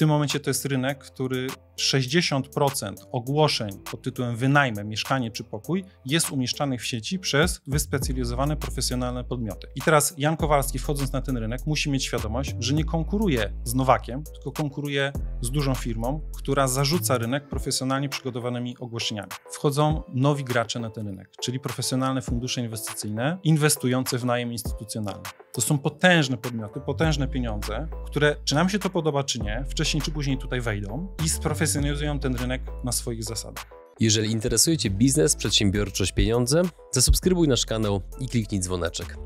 tym 0.00 0.08
momencie 0.08 0.40
to 0.40 0.50
jest 0.50 0.64
rynek, 0.64 0.98
który 0.98 1.46
60% 1.78 2.94
ogłoszeń 3.12 3.70
pod 3.90 4.02
tytułem 4.02 4.36
wynajmę, 4.36 4.84
mieszkanie 4.84 5.30
czy 5.30 5.44
pokój 5.44 5.84
jest 6.04 6.30
umieszczanych 6.30 6.80
w 6.80 6.86
sieci 6.86 7.18
przez 7.18 7.60
wyspecjalizowane, 7.66 8.56
profesjonalne 8.56 9.24
podmioty. 9.24 9.66
I 9.76 9.80
teraz 9.80 10.14
Jan 10.18 10.36
Kowalski, 10.36 10.78
wchodząc 10.78 11.12
na 11.12 11.22
ten 11.22 11.36
rynek, 11.36 11.66
musi 11.66 11.90
mieć 11.90 12.04
świadomość, 12.04 12.54
że 12.58 12.74
nie 12.74 12.84
konkuruje 12.84 13.52
z 13.64 13.74
Nowakiem, 13.74 14.24
tylko 14.24 14.52
konkuruje 14.52 15.12
z 15.40 15.50
dużą 15.50 15.74
firmą, 15.74 16.20
która 16.36 16.68
zarzuca 16.68 17.18
rynek 17.18 17.48
profesjonalnie 17.48 18.08
przygotowanymi 18.08 18.76
ogłoszeniami. 18.78 19.30
Wchodzą 19.50 20.02
nowi 20.08 20.44
gracze 20.44 20.80
na 20.80 20.90
ten 20.90 21.06
rynek, 21.06 21.30
czyli 21.40 21.60
profesjonalne 21.60 22.22
fundusze 22.22 22.60
inwestycyjne 22.60 23.38
inwestujące 23.42 24.18
w 24.18 24.24
najem 24.24 24.52
instytucjonalny. 24.52 25.24
To 25.52 25.60
są 25.60 25.78
potężne 25.78 26.36
podmioty, 26.36 26.80
potężne 26.80 27.28
pieniądze, 27.28 27.88
które, 28.06 28.36
czy 28.44 28.54
nam 28.54 28.68
się 28.68 28.78
to 28.78 28.90
podoba, 28.90 29.24
czy 29.24 29.40
nie, 29.40 29.64
wcześniej 29.68 30.02
czy 30.02 30.10
później 30.10 30.38
tutaj 30.38 30.60
wejdą 30.60 31.08
i 31.24 31.28
sprofesjonalizują 31.28 32.18
ten 32.18 32.36
rynek 32.36 32.62
na 32.84 32.92
swoich 32.92 33.24
zasadach. 33.24 33.70
Jeżeli 34.00 34.30
interesuje 34.30 34.78
Cię 34.78 34.90
biznes, 34.90 35.36
przedsiębiorczość, 35.36 36.12
pieniądze, 36.12 36.62
zasubskrybuj 36.92 37.48
nasz 37.48 37.66
kanał 37.66 38.00
i 38.20 38.28
kliknij 38.28 38.60
dzwoneczek. 38.60 39.16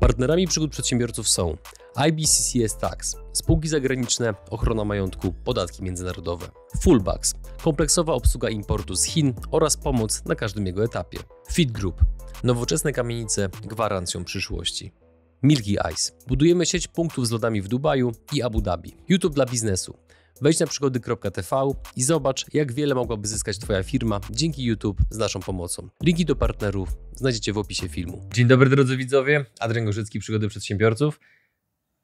Partnerami 0.00 0.46
przygód 0.46 0.70
przedsiębiorców 0.70 1.28
są 1.28 1.56
IBCCS 1.94 2.76
Tax, 2.76 3.16
spółki 3.32 3.68
zagraniczne, 3.68 4.34
ochrona 4.50 4.84
majątku, 4.84 5.32
podatki 5.44 5.82
międzynarodowe, 5.82 6.46
Fullbacks, 6.80 7.34
kompleksowa 7.62 8.12
obsługa 8.12 8.48
importu 8.48 8.96
z 8.96 9.04
Chin 9.04 9.34
oraz 9.50 9.76
pomoc 9.76 10.24
na 10.24 10.34
każdym 10.34 10.66
jego 10.66 10.84
etapie, 10.84 11.18
Fit 11.52 11.72
Group, 11.72 12.04
nowoczesne 12.44 12.92
kamienice 12.92 13.48
gwarancją 13.62 14.24
przyszłości. 14.24 14.92
Milky 15.42 15.76
Ice. 15.92 16.12
Budujemy 16.26 16.66
sieć 16.66 16.88
punktów 16.88 17.26
z 17.26 17.30
lodami 17.30 17.62
w 17.62 17.68
Dubaju 17.68 18.12
i 18.32 18.42
Abu 18.42 18.60
Dhabi. 18.60 18.96
YouTube 19.08 19.34
dla 19.34 19.46
biznesu. 19.46 19.98
Wejdź 20.42 20.60
na 20.60 20.66
przygody.tv 20.66 21.72
i 21.96 22.02
zobacz, 22.02 22.54
jak 22.54 22.72
wiele 22.72 22.94
mogłaby 22.94 23.28
zyskać 23.28 23.58
Twoja 23.58 23.82
firma 23.82 24.20
dzięki 24.30 24.64
YouTube 24.64 24.98
z 25.10 25.18
naszą 25.18 25.40
pomocą. 25.40 25.88
Linki 26.02 26.24
do 26.24 26.36
partnerów 26.36 26.88
znajdziecie 27.14 27.52
w 27.52 27.58
opisie 27.58 27.88
filmu. 27.88 28.28
Dzień 28.32 28.46
dobry 28.46 28.70
drodzy 28.70 28.96
widzowie, 28.96 29.44
Adrian 29.60 29.84
Gorzycki, 29.84 30.18
Przygody 30.18 30.48
Przedsiębiorców. 30.48 31.20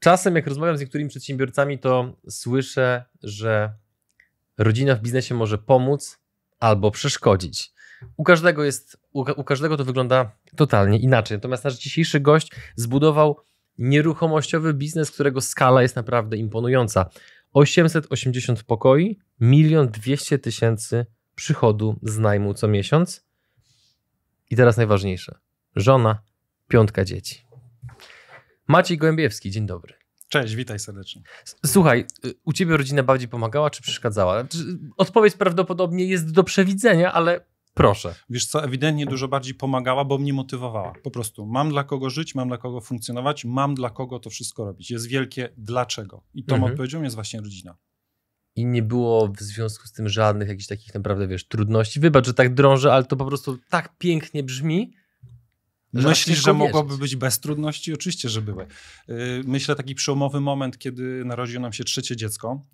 Czasem 0.00 0.36
jak 0.36 0.46
rozmawiam 0.46 0.76
z 0.76 0.80
niektórymi 0.80 1.10
przedsiębiorcami, 1.10 1.78
to 1.78 2.16
słyszę, 2.28 3.04
że 3.22 3.74
rodzina 4.58 4.94
w 4.94 5.00
biznesie 5.00 5.34
może 5.34 5.58
pomóc 5.58 6.18
albo 6.60 6.90
przeszkodzić. 6.90 7.72
U 8.16 8.24
każdego 8.24 8.64
jest, 8.64 8.96
u, 9.12 9.20
u 9.20 9.44
każdego 9.44 9.76
to 9.76 9.84
wygląda 9.84 10.30
totalnie 10.56 10.98
inaczej. 10.98 11.36
Natomiast 11.36 11.64
nasz 11.64 11.78
dzisiejszy 11.78 12.20
gość 12.20 12.50
zbudował 12.76 13.40
nieruchomościowy 13.78 14.74
biznes, 14.74 15.10
którego 15.10 15.40
skala 15.40 15.82
jest 15.82 15.96
naprawdę 15.96 16.36
imponująca. 16.36 17.10
880 17.52 18.62
pokoi, 18.62 19.18
1 19.40 19.88
200 19.88 20.38
tysięcy 20.38 21.06
przychodu 21.34 21.98
z 22.02 22.18
najmu 22.18 22.54
co 22.54 22.68
miesiąc. 22.68 23.24
I 24.50 24.56
teraz 24.56 24.76
najważniejsze. 24.76 25.38
Żona, 25.76 26.22
piątka 26.68 27.04
dzieci. 27.04 27.46
Maciej 28.68 28.98
Gołębiewski, 28.98 29.50
dzień 29.50 29.66
dobry. 29.66 29.94
Cześć, 30.28 30.54
witaj 30.54 30.78
serdecznie. 30.78 31.22
Słuchaj, 31.66 32.06
y, 32.24 32.34
u 32.44 32.52
ciebie 32.52 32.76
rodzina 32.76 33.02
bardziej 33.02 33.28
pomagała 33.28 33.70
czy 33.70 33.82
przeszkadzała? 33.82 34.44
Odpowiedź 34.96 35.36
prawdopodobnie 35.36 36.06
jest 36.06 36.32
do 36.32 36.44
przewidzenia, 36.44 37.12
ale 37.12 37.40
proszę. 37.74 38.14
Wiesz 38.30 38.46
co, 38.46 38.64
ewidentnie 38.64 39.06
dużo 39.06 39.28
bardziej 39.28 39.54
pomagała, 39.54 40.04
bo 40.04 40.18
mnie 40.18 40.32
motywowała. 40.32 40.92
Po 41.02 41.10
prostu 41.10 41.46
mam 41.46 41.70
dla 41.70 41.84
kogo 41.84 42.10
żyć, 42.10 42.34
mam 42.34 42.48
dla 42.48 42.58
kogo 42.58 42.80
funkcjonować, 42.80 43.44
mam 43.44 43.74
dla 43.74 43.90
kogo 43.90 44.18
to 44.18 44.30
wszystko 44.30 44.64
robić. 44.64 44.90
Jest 44.90 45.06
wielkie 45.06 45.48
dlaczego. 45.56 46.24
I 46.34 46.44
tą 46.44 46.54
mhm. 46.54 46.72
odpowiedzią 46.72 47.02
jest 47.02 47.14
właśnie 47.14 47.40
rodzina. 47.40 47.76
I 48.56 48.66
nie 48.66 48.82
było 48.82 49.28
w 49.28 49.40
związku 49.40 49.86
z 49.86 49.92
tym 49.92 50.08
żadnych 50.08 50.48
jakichś 50.48 50.66
takich 50.66 50.94
naprawdę, 50.94 51.28
wiesz, 51.28 51.48
trudności. 51.48 52.00
Wybacz, 52.00 52.26
że 52.26 52.34
tak 52.34 52.54
drążę, 52.54 52.92
ale 52.92 53.04
to 53.04 53.16
po 53.16 53.24
prostu 53.24 53.58
tak 53.70 53.98
pięknie 53.98 54.42
brzmi, 54.42 54.94
Myślisz, 55.92 56.42
że 56.42 56.52
mogłoby 56.52 56.98
być 56.98 57.16
bez 57.16 57.40
trudności? 57.40 57.94
Oczywiście, 57.94 58.28
że 58.28 58.42
były. 58.42 58.66
Y, 59.08 59.42
myślę 59.44 59.74
taki 59.74 59.94
przełomowy 59.94 60.40
moment, 60.40 60.78
kiedy 60.78 61.24
narodziło 61.24 61.62
nam 61.62 61.72
się 61.72 61.84
trzecie 61.84 62.16
dziecko 62.16 62.66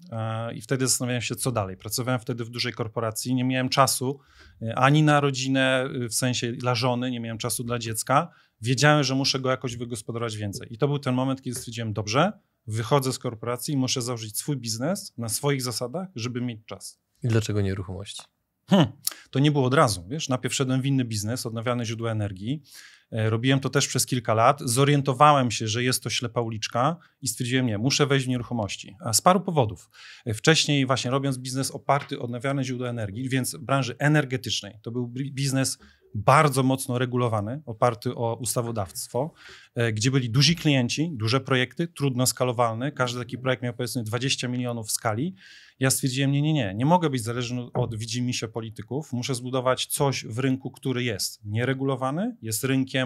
y, 0.50 0.54
i 0.54 0.60
wtedy 0.60 0.86
zastanawiałem 0.86 1.22
się, 1.22 1.36
co 1.36 1.52
dalej. 1.52 1.76
Pracowałem 1.76 2.20
wtedy 2.20 2.44
w 2.44 2.50
dużej 2.50 2.72
korporacji, 2.72 3.34
nie 3.34 3.44
miałem 3.44 3.68
czasu 3.68 4.20
y, 4.62 4.74
ani 4.74 5.02
na 5.02 5.20
rodzinę, 5.20 5.88
w 6.10 6.14
sensie 6.14 6.52
dla 6.52 6.74
żony, 6.74 7.10
nie 7.10 7.20
miałem 7.20 7.38
czasu 7.38 7.64
dla 7.64 7.78
dziecka. 7.78 8.28
Wiedziałem, 8.60 9.04
że 9.04 9.14
muszę 9.14 9.40
go 9.40 9.50
jakoś 9.50 9.76
wygospodarować 9.76 10.36
więcej. 10.36 10.74
I 10.74 10.78
to 10.78 10.88
był 10.88 10.98
ten 10.98 11.14
moment, 11.14 11.42
kiedy 11.42 11.56
stwierdziłem, 11.56 11.92
dobrze, 11.92 12.32
wychodzę 12.66 13.12
z 13.12 13.18
korporacji 13.18 13.74
i 13.74 13.76
muszę 13.76 14.02
założyć 14.02 14.38
swój 14.38 14.56
biznes 14.56 15.12
na 15.18 15.28
swoich 15.28 15.62
zasadach, 15.62 16.08
żeby 16.14 16.40
mieć 16.40 16.60
czas. 16.66 17.00
I 17.22 17.28
dlaczego 17.28 17.60
nieruchomości? 17.60 18.22
Hmm, 18.70 18.92
to 19.30 19.38
nie 19.38 19.50
było 19.50 19.64
od 19.64 19.74
razu, 19.74 20.04
wiesz, 20.08 20.28
najpierw 20.28 20.54
wszedłem 20.54 20.82
w 20.82 20.86
inny 20.86 21.04
biznes, 21.04 21.46
odnawialne 21.46 21.84
źródła 21.84 22.10
energii, 22.10 22.62
robiłem 23.10 23.60
to 23.60 23.70
też 23.70 23.88
przez 23.88 24.06
kilka 24.06 24.34
lat. 24.34 24.60
Zorientowałem 24.64 25.50
się, 25.50 25.68
że 25.68 25.82
jest 25.82 26.02
to 26.02 26.10
ślepa 26.10 26.40
uliczka 26.40 26.96
i 27.22 27.28
stwierdziłem, 27.28 27.66
nie, 27.66 27.78
muszę 27.78 28.06
wejść 28.06 28.26
w 28.26 28.28
nieruchomości. 28.28 28.96
Z 29.12 29.20
paru 29.20 29.40
powodów. 29.40 29.90
E, 30.26 30.34
wcześniej 30.34 30.86
właśnie 30.86 31.10
robiąc 31.10 31.38
biznes 31.38 31.70
oparty 31.70 32.20
o 32.20 32.28
odnawialne 32.28 32.64
źródła 32.64 32.88
energii, 32.88 33.28
więc 33.28 33.56
branży 33.56 33.96
energetycznej, 33.98 34.78
to 34.82 34.90
był 34.90 35.06
biznes 35.08 35.78
bardzo 36.14 36.62
mocno 36.62 36.98
regulowany, 36.98 37.62
oparty 37.66 38.14
o 38.14 38.38
ustawodawstwo, 38.40 39.32
e, 39.74 39.92
gdzie 39.92 40.10
byli 40.10 40.30
duzi 40.30 40.56
klienci, 40.56 41.10
duże 41.12 41.40
projekty, 41.40 41.88
trudno 41.88 42.26
skalowalne. 42.26 42.92
Każdy 42.92 43.18
taki 43.18 43.38
projekt 43.38 43.62
miał 43.62 43.74
powiedzmy 43.74 44.04
20 44.04 44.48
milionów 44.48 44.86
w 44.88 44.90
skali. 44.90 45.34
Ja 45.80 45.90
stwierdziłem, 45.90 46.32
nie, 46.32 46.42
nie, 46.42 46.52
nie, 46.52 46.74
nie 46.74 46.86
mogę 46.86 47.10
być 47.10 47.22
zależny 47.22 47.66
od 47.74 47.96
widzimisię 47.96 48.48
polityków. 48.48 49.12
Muszę 49.12 49.34
zbudować 49.34 49.86
coś 49.86 50.24
w 50.24 50.38
rynku, 50.38 50.70
który 50.70 51.02
jest 51.02 51.44
nieregulowany, 51.44 52.36
jest 52.42 52.64
rynkiem 52.64 52.97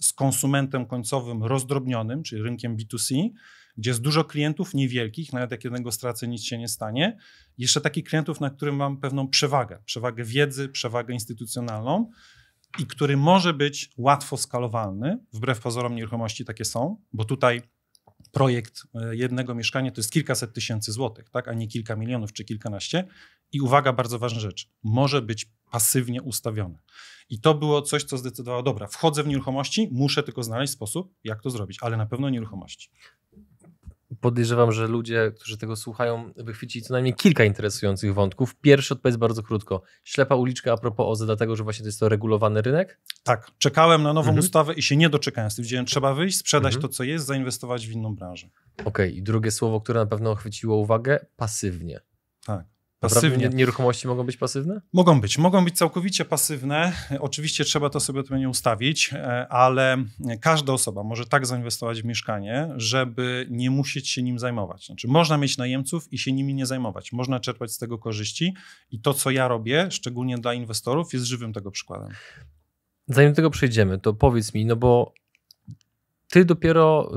z 0.00 0.12
konsumentem 0.12 0.86
końcowym 0.86 1.44
rozdrobnionym, 1.44 2.22
czyli 2.22 2.42
rynkiem 2.42 2.76
B2C, 2.76 3.30
gdzie 3.76 3.90
jest 3.90 4.00
dużo 4.00 4.24
klientów 4.24 4.74
niewielkich, 4.74 5.32
nawet 5.32 5.50
jak 5.50 5.64
jednego 5.64 5.92
stracę, 5.92 6.28
nic 6.28 6.44
się 6.44 6.58
nie 6.58 6.68
stanie. 6.68 7.16
Jeszcze 7.58 7.80
takich 7.80 8.04
klientów, 8.04 8.40
na 8.40 8.50
którym 8.50 8.76
mam 8.76 8.96
pewną 8.96 9.28
przewagę, 9.28 9.82
przewagę 9.84 10.24
wiedzy, 10.24 10.68
przewagę 10.68 11.14
instytucjonalną 11.14 12.10
i 12.78 12.86
który 12.86 13.16
może 13.16 13.54
być 13.54 13.90
łatwo 13.96 14.36
skalowalny. 14.36 15.18
Wbrew 15.32 15.60
pozorom 15.60 15.94
nieruchomości 15.94 16.44
takie 16.44 16.64
są, 16.64 16.96
bo 17.12 17.24
tutaj 17.24 17.62
projekt 18.32 18.82
e, 18.94 19.16
jednego 19.16 19.54
mieszkania 19.54 19.90
to 19.90 20.00
jest 20.00 20.12
kilkaset 20.12 20.52
tysięcy 20.52 20.92
złotych, 20.92 21.30
tak, 21.30 21.48
a 21.48 21.54
nie 21.54 21.68
kilka 21.68 21.96
milionów 21.96 22.32
czy 22.32 22.44
kilkanaście. 22.44 23.04
I 23.52 23.60
uwaga, 23.60 23.92
bardzo 23.92 24.18
ważna 24.18 24.40
rzecz, 24.40 24.70
może 24.82 25.22
być 25.22 25.50
pasywnie 25.70 26.22
ustawione. 26.22 26.78
I 27.30 27.40
to 27.40 27.54
było 27.54 27.82
coś, 27.82 28.04
co 28.04 28.18
zdecydowało, 28.18 28.62
dobra, 28.62 28.86
wchodzę 28.86 29.22
w 29.22 29.26
nieruchomości, 29.26 29.88
muszę 29.92 30.22
tylko 30.22 30.42
znaleźć 30.42 30.72
sposób, 30.72 31.14
jak 31.24 31.42
to 31.42 31.50
zrobić, 31.50 31.78
ale 31.80 31.96
na 31.96 32.06
pewno 32.06 32.30
nieruchomości 32.30 32.90
podejrzewam, 34.20 34.72
że 34.72 34.86
ludzie, 34.86 35.32
którzy 35.36 35.58
tego 35.58 35.76
słuchają, 35.76 36.32
wychwycili 36.36 36.84
co 36.84 36.92
najmniej 36.92 37.14
kilka 37.14 37.44
interesujących 37.44 38.14
wątków. 38.14 38.54
Pierwszy 38.56 38.94
odpowiedz 38.94 39.16
bardzo 39.16 39.42
krótko. 39.42 39.82
Ślepa 40.04 40.34
uliczka 40.34 40.72
a 40.72 40.76
propos 40.76 41.06
OZE, 41.08 41.26
dlatego 41.26 41.56
że 41.56 41.64
właśnie 41.64 41.82
to 41.82 41.88
jest 41.88 42.00
to 42.00 42.08
regulowany 42.08 42.62
rynek? 42.62 43.00
Tak. 43.22 43.50
Czekałem 43.58 44.02
na 44.02 44.12
nową 44.12 44.28
mhm. 44.28 44.38
ustawę 44.38 44.74
i 44.74 44.82
się 44.82 44.96
nie 44.96 45.08
doczekałem. 45.08 45.50
Stwierdziłem, 45.50 45.86
trzeba 45.86 46.14
wyjść, 46.14 46.38
sprzedać 46.38 46.74
mhm. 46.74 46.82
to, 46.82 46.96
co 46.96 47.04
jest, 47.04 47.26
zainwestować 47.26 47.86
w 47.86 47.92
inną 47.92 48.14
branżę. 48.14 48.48
Okej. 48.72 48.86
Okay. 48.86 49.10
I 49.10 49.22
drugie 49.22 49.50
słowo, 49.50 49.80
które 49.80 50.00
na 50.00 50.06
pewno 50.06 50.34
chwyciło 50.34 50.76
uwagę, 50.76 51.26
pasywnie. 51.36 52.00
Tak. 52.46 52.64
Pasywnie. 53.00 53.48
Nieruchomości 53.48 54.08
mogą 54.08 54.24
być 54.24 54.36
pasywne? 54.36 54.80
Mogą 54.92 55.20
być. 55.20 55.38
Mogą 55.38 55.64
być 55.64 55.76
całkowicie 55.76 56.24
pasywne. 56.24 56.92
Oczywiście 57.20 57.64
trzeba 57.64 57.90
to 57.90 58.00
sobie 58.00 58.20
odpowiednio 58.20 58.50
ustawić, 58.50 59.10
e, 59.12 59.48
ale 59.48 60.04
każda 60.40 60.72
osoba 60.72 61.02
może 61.02 61.26
tak 61.26 61.46
zainwestować 61.46 62.02
w 62.02 62.04
mieszkanie, 62.04 62.68
żeby 62.76 63.46
nie 63.50 63.70
musieć 63.70 64.08
się 64.08 64.22
nim 64.22 64.38
zajmować. 64.38 64.86
Znaczy, 64.86 65.08
można 65.08 65.38
mieć 65.38 65.58
najemców 65.58 66.12
i 66.12 66.18
się 66.18 66.32
nimi 66.32 66.54
nie 66.54 66.66
zajmować. 66.66 67.12
Można 67.12 67.40
czerpać 67.40 67.72
z 67.72 67.78
tego 67.78 67.98
korzyści 67.98 68.54
i 68.90 69.00
to, 69.00 69.14
co 69.14 69.30
ja 69.30 69.48
robię, 69.48 69.86
szczególnie 69.90 70.38
dla 70.38 70.54
inwestorów, 70.54 71.12
jest 71.12 71.24
żywym 71.24 71.52
tego 71.52 71.70
przykładem. 71.70 72.08
Zanim 73.06 73.32
do 73.32 73.36
tego 73.36 73.50
przejdziemy, 73.50 73.98
to 73.98 74.14
powiedz 74.14 74.54
mi, 74.54 74.66
no 74.66 74.76
bo 74.76 75.12
ty 76.30 76.44
dopiero, 76.44 77.12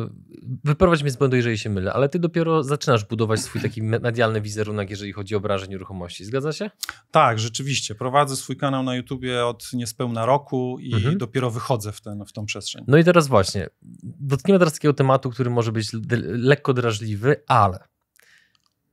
wyprowadź 0.64 1.02
mnie 1.02 1.12
z 1.12 1.16
błędu, 1.16 1.36
jeżeli 1.36 1.58
się 1.58 1.70
mylę, 1.70 1.94
ale 1.94 2.10
ty 2.10 2.20
dopiero 2.20 2.64
zaczynasz 2.64 3.06
budować 3.06 3.40
swój 3.40 3.62
taki 3.62 3.84
medialny 3.84 4.42
wizerunek, 4.42 4.90
jeżeli 4.90 5.14
chodzi 5.14 5.36
o 5.36 5.40
branżę 5.40 5.68
nieruchomości. 5.68 6.26
Zgadza 6.26 6.54
się? 6.54 6.70
Tak, 7.12 7.40
rzeczywiście. 7.40 7.96
Prowadzę 7.96 8.36
swój 8.36 8.58
kanał 8.58 8.84
na 8.84 8.96
YouTubie 8.96 9.46
od 9.46 9.74
niespełna 9.74 10.26
roku 10.26 10.78
i 10.80 10.94
mhm. 10.94 11.18
dopiero 11.18 11.52
wychodzę 11.52 11.92
w, 11.92 12.02
ten, 12.02 12.26
w 12.26 12.32
tą 12.32 12.46
przestrzeń. 12.46 12.86
No 12.88 12.98
i 12.98 13.04
teraz 13.04 13.28
właśnie, 13.28 13.70
dotkniemy 14.04 14.60
teraz 14.60 14.74
takiego 14.74 14.94
tematu, 14.94 15.30
który 15.30 15.50
może 15.50 15.72
być 15.72 15.88
lekko 16.24 16.74
drażliwy, 16.74 17.44
ale 17.48 17.80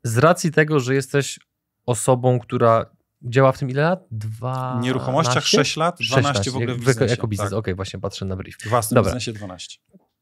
z 0.03 0.19
racji 0.19 0.53
tego, 0.53 0.81
że 0.81 0.95
jesteś 0.95 1.41
osobą, 1.87 2.39
która 2.39 2.87
działa 3.23 3.53
w 3.53 3.59
tym 3.59 3.71
ile 3.71 3.83
lat? 3.83 4.05
Dwa. 4.11 4.79
Nieruchomościach 4.83 5.47
6 5.47 5.77
lat, 5.77 5.99
12 6.01 6.51
w 6.51 6.57
ogóle 6.57 6.75
w 6.75 6.79
biznesie. 6.79 7.11
Jako 7.11 7.29
biznes, 7.29 7.51
tak. 7.51 7.59
okej, 7.59 7.59
okay, 7.59 7.75
właśnie 7.75 8.01
patrzę 8.01 8.25
na 8.25 8.37
brief. 8.37 8.57
W 8.57 8.69
własnym 8.69 8.95
Dobra. 8.95 9.11
biznesie 9.11 9.33
12 9.33 9.79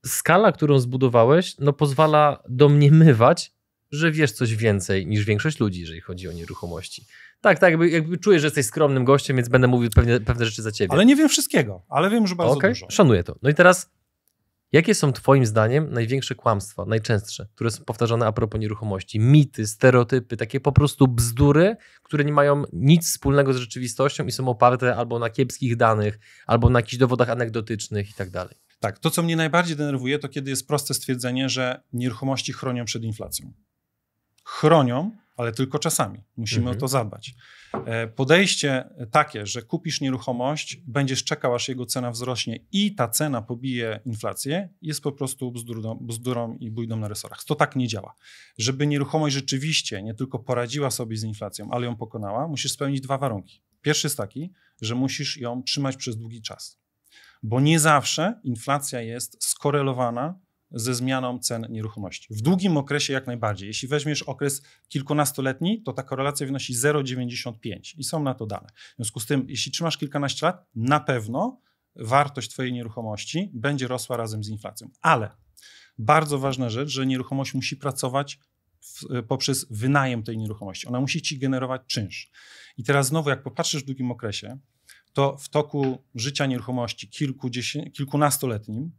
skala, 0.06 0.52
którą 0.52 0.78
zbudowałeś, 0.78 1.58
no 1.58 1.72
pozwala 1.72 2.42
domniemywać, 2.48 3.52
że 3.90 4.12
wiesz 4.12 4.32
coś 4.32 4.56
więcej 4.56 5.06
niż 5.06 5.24
większość 5.24 5.60
ludzi, 5.60 5.80
jeżeli 5.80 6.00
chodzi 6.00 6.28
o 6.28 6.32
nieruchomości. 6.32 7.06
Tak, 7.40 7.58
tak, 7.58 7.70
jakby, 7.70 7.90
jakby 7.90 8.18
czuję, 8.18 8.40
że 8.40 8.46
jesteś 8.46 8.66
skromnym 8.66 9.04
gościem, 9.04 9.36
więc 9.36 9.48
będę 9.48 9.68
mówił 9.68 9.90
pewne, 9.90 10.20
pewne 10.20 10.44
rzeczy 10.44 10.62
za 10.62 10.72
ciebie. 10.72 10.92
Ale 10.92 11.06
nie 11.06 11.16
wiem 11.16 11.28
wszystkiego, 11.28 11.82
ale 11.88 12.10
wiem, 12.10 12.26
że 12.26 12.34
bardzo 12.34 12.54
okay, 12.54 12.70
dużo. 12.70 12.86
Szanuję 12.90 13.24
to. 13.24 13.36
No 13.42 13.50
i 13.50 13.54
teraz, 13.54 13.90
jakie 14.72 14.94
są 14.94 15.12
Twoim 15.12 15.46
zdaniem 15.46 15.92
największe 15.92 16.34
kłamstwa, 16.34 16.84
najczęstsze, 16.84 17.46
które 17.54 17.70
są 17.70 17.84
powtarzane 17.84 18.26
a 18.26 18.32
propos 18.32 18.60
nieruchomości? 18.60 19.20
Mity, 19.20 19.66
stereotypy, 19.66 20.36
takie 20.36 20.60
po 20.60 20.72
prostu 20.72 21.08
bzdury, 21.08 21.76
które 22.02 22.24
nie 22.24 22.32
mają 22.32 22.62
nic 22.72 23.06
wspólnego 23.10 23.52
z 23.52 23.56
rzeczywistością 23.56 24.26
i 24.26 24.32
są 24.32 24.48
oparte 24.48 24.96
albo 24.96 25.18
na 25.18 25.30
kiepskich 25.30 25.76
danych, 25.76 26.18
albo 26.46 26.70
na 26.70 26.78
jakichś 26.78 26.96
dowodach 26.96 27.30
anegdotycznych 27.30 28.10
i 28.10 28.14
tak 28.14 28.30
dalej. 28.30 28.65
Tak, 28.80 28.98
to 28.98 29.10
co 29.10 29.22
mnie 29.22 29.36
najbardziej 29.36 29.76
denerwuje, 29.76 30.18
to 30.18 30.28
kiedy 30.28 30.50
jest 30.50 30.68
proste 30.68 30.94
stwierdzenie, 30.94 31.48
że 31.48 31.82
nieruchomości 31.92 32.52
chronią 32.52 32.84
przed 32.84 33.02
inflacją. 33.02 33.52
Chronią, 34.44 35.16
ale 35.36 35.52
tylko 35.52 35.78
czasami. 35.78 36.24
Musimy 36.36 36.60
mhm. 36.60 36.76
o 36.76 36.80
to 36.80 36.88
zadbać. 36.88 37.34
E, 37.86 38.08
podejście 38.08 38.84
takie, 39.10 39.46
że 39.46 39.62
kupisz 39.62 40.00
nieruchomość, 40.00 40.80
będziesz 40.86 41.24
czekał, 41.24 41.54
aż 41.54 41.68
jego 41.68 41.86
cena 41.86 42.10
wzrośnie 42.10 42.58
i 42.72 42.94
ta 42.94 43.08
cena 43.08 43.42
pobije 43.42 44.00
inflację, 44.04 44.68
jest 44.82 45.02
po 45.02 45.12
prostu 45.12 45.52
bzdurą, 45.52 45.98
bzdurą 46.00 46.56
i 46.60 46.70
bójdą 46.70 46.96
na 46.96 47.08
resorach. 47.08 47.44
To 47.44 47.54
tak 47.54 47.76
nie 47.76 47.88
działa. 47.88 48.14
Żeby 48.58 48.86
nieruchomość 48.86 49.34
rzeczywiście 49.34 50.02
nie 50.02 50.14
tylko 50.14 50.38
poradziła 50.38 50.90
sobie 50.90 51.16
z 51.16 51.24
inflacją, 51.24 51.68
ale 51.70 51.86
ją 51.86 51.96
pokonała, 51.96 52.48
musisz 52.48 52.72
spełnić 52.72 53.00
dwa 53.00 53.18
warunki. 53.18 53.62
Pierwszy 53.82 54.06
jest 54.06 54.16
taki, 54.16 54.52
że 54.80 54.94
musisz 54.94 55.36
ją 55.36 55.62
trzymać 55.62 55.96
przez 55.96 56.16
długi 56.16 56.42
czas. 56.42 56.85
Bo 57.42 57.60
nie 57.60 57.80
zawsze 57.80 58.40
inflacja 58.44 59.00
jest 59.00 59.44
skorelowana 59.44 60.38
ze 60.70 60.94
zmianą 60.94 61.38
cen 61.38 61.66
nieruchomości. 61.70 62.34
W 62.34 62.42
długim 62.42 62.76
okresie 62.76 63.12
jak 63.12 63.26
najbardziej. 63.26 63.66
Jeśli 63.66 63.88
weźmiesz 63.88 64.22
okres 64.22 64.62
kilkunastoletni, 64.88 65.82
to 65.82 65.92
ta 65.92 66.02
korelacja 66.02 66.46
wynosi 66.46 66.74
0,95 66.74 67.94
i 67.98 68.04
są 68.04 68.22
na 68.22 68.34
to 68.34 68.46
dane. 68.46 68.68
W 68.92 68.96
związku 68.96 69.20
z 69.20 69.26
tym, 69.26 69.44
jeśli 69.48 69.72
trzymasz 69.72 69.98
kilkanaście 69.98 70.46
lat, 70.46 70.66
na 70.74 71.00
pewno 71.00 71.60
wartość 71.96 72.50
Twojej 72.50 72.72
nieruchomości 72.72 73.50
będzie 73.54 73.88
rosła 73.88 74.16
razem 74.16 74.44
z 74.44 74.48
inflacją. 74.48 74.90
Ale 75.00 75.30
bardzo 75.98 76.38
ważna 76.38 76.70
rzecz, 76.70 76.88
że 76.88 77.06
nieruchomość 77.06 77.54
musi 77.54 77.76
pracować 77.76 78.38
w, 78.80 79.22
poprzez 79.28 79.66
wynajem 79.70 80.22
tej 80.22 80.38
nieruchomości. 80.38 80.86
Ona 80.86 81.00
musi 81.00 81.22
ci 81.22 81.38
generować 81.38 81.82
czynsz. 81.86 82.30
I 82.78 82.84
teraz 82.84 83.06
znowu, 83.06 83.30
jak 83.30 83.42
popatrzysz 83.42 83.82
w 83.82 83.86
długim 83.86 84.10
okresie, 84.10 84.58
to 85.16 85.36
w 85.36 85.48
toku 85.48 85.98
życia 86.14 86.46
nieruchomości 86.46 87.08
kilkunastoletnim 87.92 88.92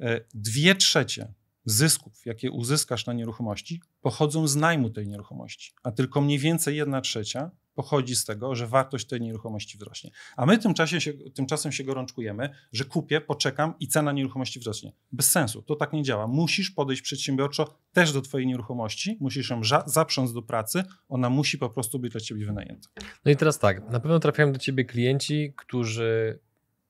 E, 0.00 0.20
dwie 0.34 0.74
trzecie 0.74 1.32
zysków, 1.64 2.26
jakie 2.26 2.50
uzyskasz 2.50 3.06
na 3.06 3.12
nieruchomości, 3.12 3.80
pochodzą 4.00 4.48
z 4.48 4.56
najmu 4.56 4.90
tej 4.90 5.08
nieruchomości, 5.08 5.72
a 5.82 5.92
tylko 5.92 6.20
mniej 6.20 6.38
więcej 6.38 6.76
jedna 6.76 7.00
trzecia 7.00 7.50
pochodzi 7.76 8.16
z 8.16 8.24
tego, 8.24 8.54
że 8.54 8.66
wartość 8.66 9.06
tej 9.06 9.20
nieruchomości 9.20 9.78
wzrośnie. 9.78 10.10
A 10.36 10.46
my 10.46 10.58
tymczasem 10.58 11.00
się, 11.00 11.12
tymczasem 11.12 11.72
się 11.72 11.84
gorączkujemy, 11.84 12.50
że 12.72 12.84
kupię, 12.84 13.20
poczekam 13.20 13.74
i 13.80 13.88
cena 13.88 14.12
nieruchomości 14.12 14.60
wzrośnie. 14.60 14.92
Bez 15.12 15.30
sensu, 15.30 15.62
to 15.62 15.76
tak 15.76 15.92
nie 15.92 16.02
działa. 16.02 16.26
Musisz 16.26 16.70
podejść 16.70 17.02
przedsiębiorczo 17.02 17.78
też 17.92 18.12
do 18.12 18.22
twojej 18.22 18.46
nieruchomości, 18.46 19.16
musisz 19.20 19.50
ją 19.50 19.60
zaprząc 19.86 20.32
do 20.32 20.42
pracy, 20.42 20.84
ona 21.08 21.30
musi 21.30 21.58
po 21.58 21.70
prostu 21.70 21.98
być 21.98 22.12
dla 22.12 22.20
ciebie 22.20 22.46
wynajęta. 22.46 22.88
No 23.24 23.30
i 23.32 23.36
teraz 23.36 23.58
tak, 23.58 23.90
na 23.90 24.00
pewno 24.00 24.20
trafiają 24.20 24.52
do 24.52 24.58
ciebie 24.58 24.84
klienci, 24.84 25.52
którzy 25.56 26.38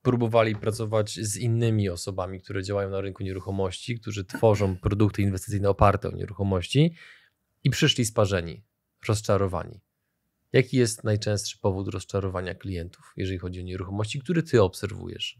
próbowali 0.02 0.56
pracować 0.56 1.12
z 1.12 1.36
innymi 1.36 1.88
osobami, 1.88 2.40
które 2.40 2.62
działają 2.62 2.90
na 2.90 3.00
rynku 3.00 3.22
nieruchomości, 3.22 4.00
którzy 4.00 4.24
tworzą 4.24 4.76
produkty 4.76 5.22
inwestycyjne 5.22 5.70
oparte 5.70 6.08
o 6.08 6.12
nieruchomości 6.12 6.94
i 7.64 7.70
przyszli 7.70 8.04
sparzeni, 8.04 8.62
rozczarowani. 9.08 9.80
Jaki 10.52 10.76
jest 10.76 11.04
najczęstszy 11.04 11.58
powód 11.58 11.88
rozczarowania 11.88 12.54
klientów, 12.54 13.12
jeżeli 13.16 13.38
chodzi 13.38 13.60
o 13.60 13.62
nieruchomości, 13.62 14.20
który 14.20 14.42
ty 14.42 14.62
obserwujesz? 14.62 15.38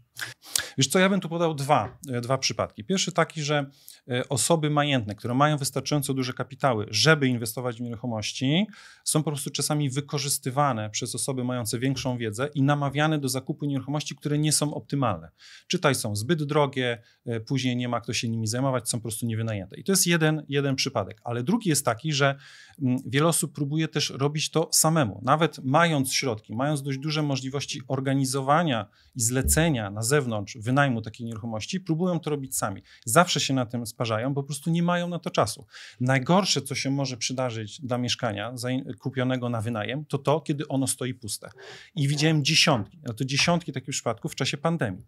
Wiesz 0.77 0.87
co, 0.87 0.99
ja 0.99 1.09
bym 1.09 1.19
tu 1.19 1.29
podał 1.29 1.53
dwa, 1.53 1.97
e, 2.09 2.21
dwa 2.21 2.37
przypadki. 2.37 2.83
Pierwszy 2.83 3.11
taki, 3.11 3.41
że 3.41 3.69
e, 4.09 4.29
osoby 4.29 4.69
majętne, 4.69 5.15
które 5.15 5.33
mają 5.33 5.57
wystarczająco 5.57 6.13
duże 6.13 6.33
kapitały, 6.33 6.87
żeby 6.89 7.27
inwestować 7.27 7.77
w 7.77 7.81
nieruchomości, 7.81 8.67
są 9.03 9.23
po 9.23 9.31
prostu 9.31 9.49
czasami 9.49 9.89
wykorzystywane 9.89 10.89
przez 10.89 11.15
osoby 11.15 11.43
mające 11.43 11.79
większą 11.79 12.17
wiedzę 12.17 12.49
i 12.53 12.63
namawiane 12.63 13.19
do 13.19 13.29
zakupu 13.29 13.65
nieruchomości, 13.65 14.15
które 14.15 14.37
nie 14.37 14.51
są 14.51 14.73
optymalne. 14.73 15.29
Czytaj, 15.67 15.95
są 15.95 16.15
zbyt 16.15 16.43
drogie, 16.43 17.01
e, 17.25 17.39
później 17.39 17.77
nie 17.77 17.89
ma 17.89 18.01
kto 18.01 18.13
się 18.13 18.29
nimi 18.29 18.47
zajmować, 18.47 18.89
są 18.89 18.97
po 18.97 19.01
prostu 19.01 19.25
niewynajęte. 19.25 19.77
I 19.77 19.83
to 19.83 19.91
jest 19.91 20.07
jeden, 20.07 20.45
jeden 20.49 20.75
przypadek. 20.75 21.21
Ale 21.23 21.43
drugi 21.43 21.69
jest 21.69 21.85
taki, 21.85 22.13
że 22.13 22.35
mm, 22.81 22.97
wiele 23.05 23.27
osób 23.27 23.53
próbuje 23.53 23.87
też 23.87 24.09
robić 24.09 24.51
to 24.51 24.69
samemu. 24.71 25.21
Nawet 25.23 25.59
mając 25.63 26.13
środki, 26.13 26.55
mając 26.55 26.83
dość 26.83 26.97
duże 26.97 27.23
możliwości 27.23 27.81
organizowania 27.87 28.87
i 29.15 29.21
zlecenia 29.21 29.91
na 29.91 30.01
zewnątrz 30.01 30.57
wynajmu 30.67 31.01
takiej 31.01 31.25
nieruchomości, 31.25 31.79
próbują 31.79 32.19
to 32.19 32.29
robić 32.29 32.57
sami. 32.57 32.81
Zawsze 33.05 33.39
się 33.39 33.53
na 33.53 33.65
tym 33.65 33.85
sparzają, 33.85 34.33
po 34.33 34.43
prostu 34.43 34.69
nie 34.69 34.83
mają 34.83 35.07
na 35.07 35.19
to 35.19 35.29
czasu. 35.29 35.65
Najgorsze, 35.99 36.61
co 36.61 36.75
się 36.75 36.89
może 36.89 37.17
przydarzyć 37.17 37.81
dla 37.81 37.97
mieszkania 37.97 38.53
kupionego 38.99 39.49
na 39.49 39.61
wynajem, 39.61 40.05
to 40.05 40.17
to, 40.17 40.41
kiedy 40.41 40.67
ono 40.67 40.87
stoi 40.87 41.13
puste. 41.13 41.49
I 41.95 42.07
widziałem 42.07 42.43
dziesiątki, 42.43 42.99
no 43.03 43.13
to 43.13 43.25
dziesiątki 43.25 43.71
takich 43.71 43.89
przypadków 43.89 44.31
w 44.31 44.35
czasie 44.35 44.57
pandemii. 44.57 45.05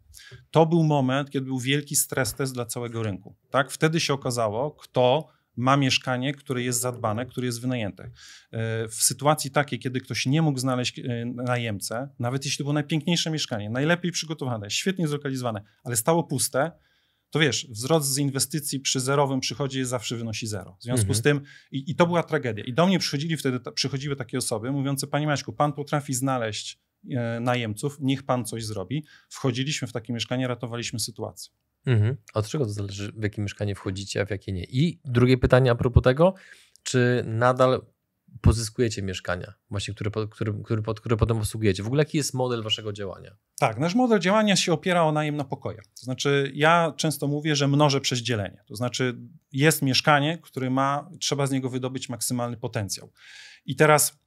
To 0.51 0.65
był 0.65 0.83
moment, 0.83 1.29
kiedy 1.29 1.45
był 1.45 1.59
wielki 1.59 1.95
stres 1.95 2.33
test 2.33 2.53
dla 2.53 2.65
całego 2.65 3.03
rynku. 3.03 3.35
Tak? 3.49 3.71
Wtedy 3.71 3.99
się 3.99 4.13
okazało, 4.13 4.71
kto 4.71 5.38
ma 5.59 5.77
mieszkanie, 5.77 6.33
które 6.33 6.63
jest 6.63 6.81
zadbane, 6.81 7.25
które 7.25 7.45
jest 7.45 7.61
wynajęte. 7.61 8.03
E, 8.03 8.87
w 8.87 8.93
sytuacji 8.93 9.51
takiej, 9.51 9.79
kiedy 9.79 10.01
ktoś 10.01 10.25
nie 10.25 10.41
mógł 10.41 10.59
znaleźć 10.59 10.99
e, 10.99 11.25
najemcę, 11.25 12.09
nawet 12.19 12.45
jeśli 12.45 12.57
to 12.57 12.63
było 12.63 12.73
najpiękniejsze 12.73 13.31
mieszkanie, 13.31 13.69
najlepiej 13.69 14.11
przygotowane, 14.11 14.69
świetnie 14.69 15.07
zlokalizowane, 15.07 15.61
ale 15.83 15.95
stało 15.95 16.23
puste, 16.23 16.71
to 17.29 17.39
wiesz, 17.39 17.67
wzrost 17.69 18.13
z 18.13 18.17
inwestycji 18.17 18.79
przy 18.79 18.99
zerowym 18.99 19.39
przychodzie 19.39 19.85
zawsze 19.85 20.15
wynosi 20.15 20.47
zero. 20.47 20.77
W 20.79 20.83
związku 20.83 21.01
mhm. 21.01 21.15
z 21.15 21.21
tym, 21.21 21.41
i, 21.71 21.91
i, 21.91 21.95
to 21.95 22.07
była 22.07 22.23
tragedia. 22.23 22.63
I 22.63 22.73
do 22.73 22.87
mnie 22.87 22.99
przychodzili 22.99 23.37
wtedy, 23.37 23.59
przychodziły 23.75 24.15
takie 24.15 24.37
osoby 24.37 24.71
mówiące, 24.71 25.07
panie 25.07 25.27
Maćku, 25.27 25.53
pan 25.53 25.73
potrafi 25.73 26.13
znaleźć 26.13 26.79
e, 27.11 27.39
najemców, 27.39 27.97
niech 27.99 28.23
pan 28.23 28.45
coś 28.45 28.65
zrobi. 28.65 29.05
Wchodziliśmy 29.29 29.87
w 29.87 29.91
takie 29.91 30.13
mieszkanie, 30.13 30.47
ratowaliśmy 30.47 30.99
sytuację. 30.99 31.53
Mhm. 31.85 32.17
Od 32.33 32.47
czego 32.47 32.65
to 32.65 32.71
zależy, 32.71 33.11
w 33.11 33.23
jakie 33.23 33.41
mieszkanie 33.41 33.75
wchodzicie, 33.75 34.21
a 34.21 34.25
w 34.25 34.29
jakie 34.29 34.51
nie? 34.51 34.63
I 34.63 34.99
drugie 35.05 35.37
pytanie 35.37 35.71
a 35.71 35.75
propos 35.75 36.03
tego, 36.03 36.33
czy 36.83 37.23
nadal 37.27 37.81
pozyskujecie 38.41 39.01
mieszkania, 39.01 39.53
właśnie 39.69 39.93
które, 39.93 40.11
które, 40.29 40.53
które, 40.63 40.81
które 40.95 41.17
potem 41.17 41.37
obsługujecie? 41.37 41.83
W 41.83 41.87
ogóle 41.87 42.01
jaki 42.01 42.17
jest 42.17 42.33
model 42.33 42.63
waszego 42.63 42.93
działania? 42.93 43.35
Tak, 43.59 43.77
nasz 43.77 43.95
model 43.95 44.19
działania 44.19 44.55
się 44.55 44.73
opiera 44.73 45.03
o 45.03 45.11
najem 45.11 45.35
na 45.35 45.43
pokoje. 45.43 45.77
To 45.77 46.03
znaczy, 46.03 46.51
ja 46.55 46.93
często 46.97 47.27
mówię, 47.27 47.55
że 47.55 47.67
mnożę 47.67 48.01
przez 48.01 48.19
dzielenie. 48.19 48.63
To 48.67 48.75
znaczy, 48.75 49.17
jest 49.51 49.81
mieszkanie, 49.81 50.37
które 50.37 50.69
ma, 50.69 51.09
trzeba 51.19 51.47
z 51.47 51.51
niego 51.51 51.69
wydobyć 51.69 52.09
maksymalny 52.09 52.57
potencjał. 52.57 53.11
I 53.65 53.75
teraz 53.75 54.19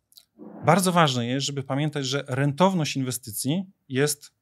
bardzo 0.65 0.93
ważne 0.93 1.27
jest, 1.27 1.47
żeby 1.47 1.63
pamiętać, 1.63 2.07
że 2.07 2.25
rentowność 2.29 2.97
inwestycji 2.97 3.65
jest, 3.89 4.33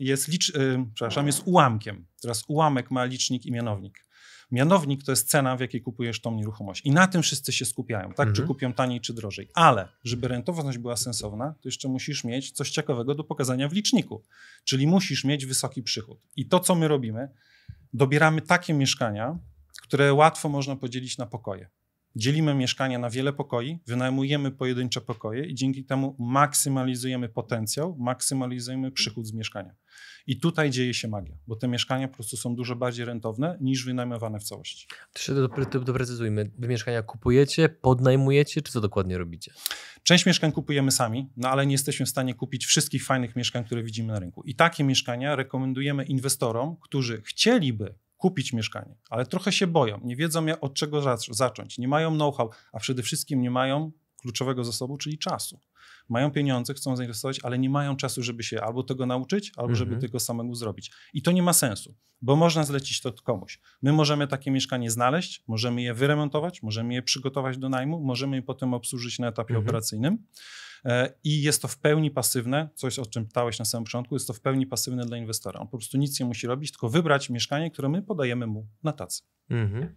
jest, 0.00 0.28
licz, 0.28 0.54
yy, 0.54 0.86
przepraszam, 0.94 1.26
jest 1.26 1.42
ułamkiem. 1.44 2.06
Teraz 2.22 2.44
ułamek 2.48 2.90
ma 2.90 3.04
licznik 3.04 3.46
i 3.46 3.52
mianownik. 3.52 4.06
Mianownik 4.50 5.04
to 5.04 5.12
jest 5.12 5.30
cena, 5.30 5.56
w 5.56 5.60
jakiej 5.60 5.82
kupujesz 5.82 6.20
tą 6.20 6.34
nieruchomość. 6.34 6.86
I 6.86 6.90
na 6.90 7.06
tym 7.06 7.22
wszyscy 7.22 7.52
się 7.52 7.64
skupiają, 7.64 8.08
tak? 8.08 8.28
Mhm. 8.28 8.34
Czy 8.34 8.42
kupią 8.42 8.72
taniej, 8.72 9.00
czy 9.00 9.14
drożej. 9.14 9.48
Ale, 9.54 9.88
żeby 10.04 10.28
rentowność 10.28 10.78
była 10.78 10.96
sensowna, 10.96 11.54
to 11.60 11.68
jeszcze 11.68 11.88
musisz 11.88 12.24
mieć 12.24 12.52
coś 12.52 12.70
ciekawego 12.70 13.14
do 13.14 13.24
pokazania 13.24 13.68
w 13.68 13.72
liczniku. 13.72 14.22
Czyli 14.64 14.86
musisz 14.86 15.24
mieć 15.24 15.46
wysoki 15.46 15.82
przychód. 15.82 16.26
I 16.36 16.46
to, 16.46 16.60
co 16.60 16.74
my 16.74 16.88
robimy, 16.88 17.28
dobieramy 17.92 18.42
takie 18.42 18.74
mieszkania, 18.74 19.38
które 19.82 20.14
łatwo 20.14 20.48
można 20.48 20.76
podzielić 20.76 21.18
na 21.18 21.26
pokoje. 21.26 21.68
Dzielimy 22.16 22.54
mieszkania 22.54 22.98
na 22.98 23.10
wiele 23.10 23.32
pokoi, 23.32 23.78
wynajmujemy 23.86 24.50
pojedyncze 24.50 25.00
pokoje 25.00 25.44
i 25.44 25.54
dzięki 25.54 25.84
temu 25.84 26.16
maksymalizujemy 26.18 27.28
potencjał, 27.28 27.96
maksymalizujemy 27.98 28.90
przychód 28.92 29.26
z 29.26 29.32
mieszkania. 29.32 29.74
I 30.26 30.40
tutaj 30.40 30.70
dzieje 30.70 30.94
się 30.94 31.08
magia, 31.08 31.34
bo 31.46 31.56
te 31.56 31.68
mieszkania 31.68 32.08
po 32.08 32.14
prostu 32.14 32.36
są 32.36 32.56
dużo 32.56 32.76
bardziej 32.76 33.04
rentowne 33.04 33.58
niż 33.60 33.84
wynajmowane 33.84 34.40
w 34.40 34.44
całości. 34.44 34.86
To 35.12 35.22
się 35.22 35.34
doprecyzujmy. 35.84 36.50
Wy 36.58 36.68
mieszkania 36.68 37.02
kupujecie, 37.02 37.68
podnajmujecie, 37.68 38.62
czy 38.62 38.72
co 38.72 38.80
dokładnie 38.80 39.18
robicie? 39.18 39.52
Część 40.02 40.26
mieszkań 40.26 40.52
kupujemy 40.52 40.90
sami, 40.90 41.30
no 41.36 41.48
ale 41.48 41.66
nie 41.66 41.72
jesteśmy 41.72 42.06
w 42.06 42.08
stanie 42.08 42.34
kupić 42.34 42.66
wszystkich 42.66 43.04
fajnych 43.04 43.36
mieszkań, 43.36 43.64
które 43.64 43.82
widzimy 43.82 44.12
na 44.12 44.18
rynku. 44.18 44.42
I 44.42 44.54
takie 44.54 44.84
mieszkania 44.84 45.36
rekomendujemy 45.36 46.04
inwestorom, 46.04 46.76
którzy 46.80 47.22
chcieliby 47.22 47.94
kupić 48.20 48.52
mieszkanie, 48.52 48.94
ale 49.10 49.26
trochę 49.26 49.52
się 49.52 49.66
boją, 49.66 50.00
nie 50.04 50.16
wiedzą 50.16 50.46
od 50.60 50.74
czego 50.74 51.02
zacząć, 51.30 51.78
nie 51.78 51.88
mają 51.88 52.14
know-how, 52.14 52.50
a 52.72 52.78
przede 52.78 53.02
wszystkim 53.02 53.40
nie 53.42 53.50
mają 53.50 53.92
kluczowego 54.16 54.64
zasobu, 54.64 54.96
czyli 54.98 55.18
czasu. 55.18 55.60
Mają 56.08 56.30
pieniądze, 56.30 56.74
chcą 56.74 56.96
zainwestować, 56.96 57.40
ale 57.42 57.58
nie 57.58 57.70
mają 57.70 57.96
czasu, 57.96 58.22
żeby 58.22 58.42
się 58.42 58.60
albo 58.60 58.82
tego 58.82 59.06
nauczyć, 59.06 59.52
albo 59.56 59.74
żeby 59.74 59.90
Mhm. 59.92 60.00
tego 60.00 60.20
samemu 60.20 60.54
zrobić. 60.54 60.90
I 61.14 61.22
to 61.22 61.32
nie 61.32 61.42
ma 61.42 61.52
sensu, 61.52 61.94
bo 62.22 62.36
można 62.36 62.64
zlecić 62.64 63.00
to 63.00 63.12
komuś. 63.12 63.60
My 63.82 63.92
możemy 63.92 64.26
takie 64.26 64.50
mieszkanie 64.50 64.90
znaleźć, 64.90 65.44
możemy 65.46 65.82
je 65.82 65.94
wyremontować, 65.94 66.62
możemy 66.62 66.94
je 66.94 67.02
przygotować 67.02 67.58
do 67.58 67.68
najmu, 67.68 68.00
możemy 68.00 68.36
je 68.36 68.42
potem 68.42 68.74
obsłużyć 68.74 69.18
na 69.18 69.28
etapie 69.28 69.54
Mhm. 69.54 69.66
operacyjnym. 69.66 70.18
E, 70.84 71.14
I 71.24 71.42
jest 71.42 71.62
to 71.62 71.68
w 71.68 71.78
pełni 71.78 72.10
pasywne, 72.10 72.68
coś 72.74 72.98
o 72.98 73.06
czym 73.06 73.26
pytałeś 73.26 73.58
na 73.58 73.64
samym 73.64 73.84
początku, 73.84 74.14
jest 74.14 74.26
to 74.26 74.32
w 74.32 74.40
pełni 74.40 74.66
pasywne 74.66 75.06
dla 75.06 75.16
inwestora. 75.16 75.60
On 75.60 75.66
po 75.66 75.78
prostu 75.78 75.98
nic 75.98 76.20
nie 76.20 76.26
musi 76.26 76.46
robić, 76.46 76.70
tylko 76.72 76.88
wybrać 76.88 77.30
mieszkanie, 77.30 77.70
które 77.70 77.88
my 77.88 78.02
podajemy 78.02 78.46
mu 78.46 78.66
na 78.82 78.92
tacy. 78.92 79.22
Mhm. 79.50 79.94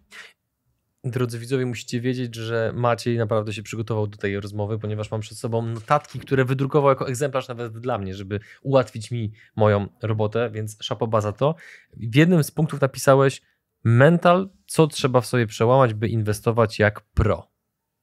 Drodzy 1.04 1.38
widzowie, 1.38 1.66
musicie 1.66 2.00
wiedzieć, 2.00 2.34
że 2.34 2.72
Maciej 2.74 3.18
naprawdę 3.18 3.52
się 3.52 3.62
przygotował 3.62 4.06
do 4.06 4.18
tej 4.18 4.40
rozmowy, 4.40 4.78
ponieważ 4.78 5.10
mam 5.10 5.20
przed 5.20 5.38
sobą 5.38 5.66
notatki, 5.66 6.18
które 6.18 6.44
wydrukował 6.44 6.90
jako 6.90 7.08
egzemplarz 7.08 7.48
nawet 7.48 7.78
dla 7.78 7.98
mnie, 7.98 8.14
żeby 8.14 8.40
ułatwić 8.62 9.10
mi 9.10 9.32
moją 9.56 9.88
robotę, 10.02 10.50
więc 10.50 10.76
szapoba 10.82 11.20
za 11.20 11.32
to. 11.32 11.54
W 11.96 12.16
jednym 12.16 12.44
z 12.44 12.50
punktów 12.50 12.80
napisałeś 12.80 13.42
mental, 13.84 14.50
co 14.66 14.86
trzeba 14.86 15.20
w 15.20 15.26
sobie 15.26 15.46
przełamać, 15.46 15.94
by 15.94 16.08
inwestować 16.08 16.78
jak 16.78 17.00
pro. 17.00 17.50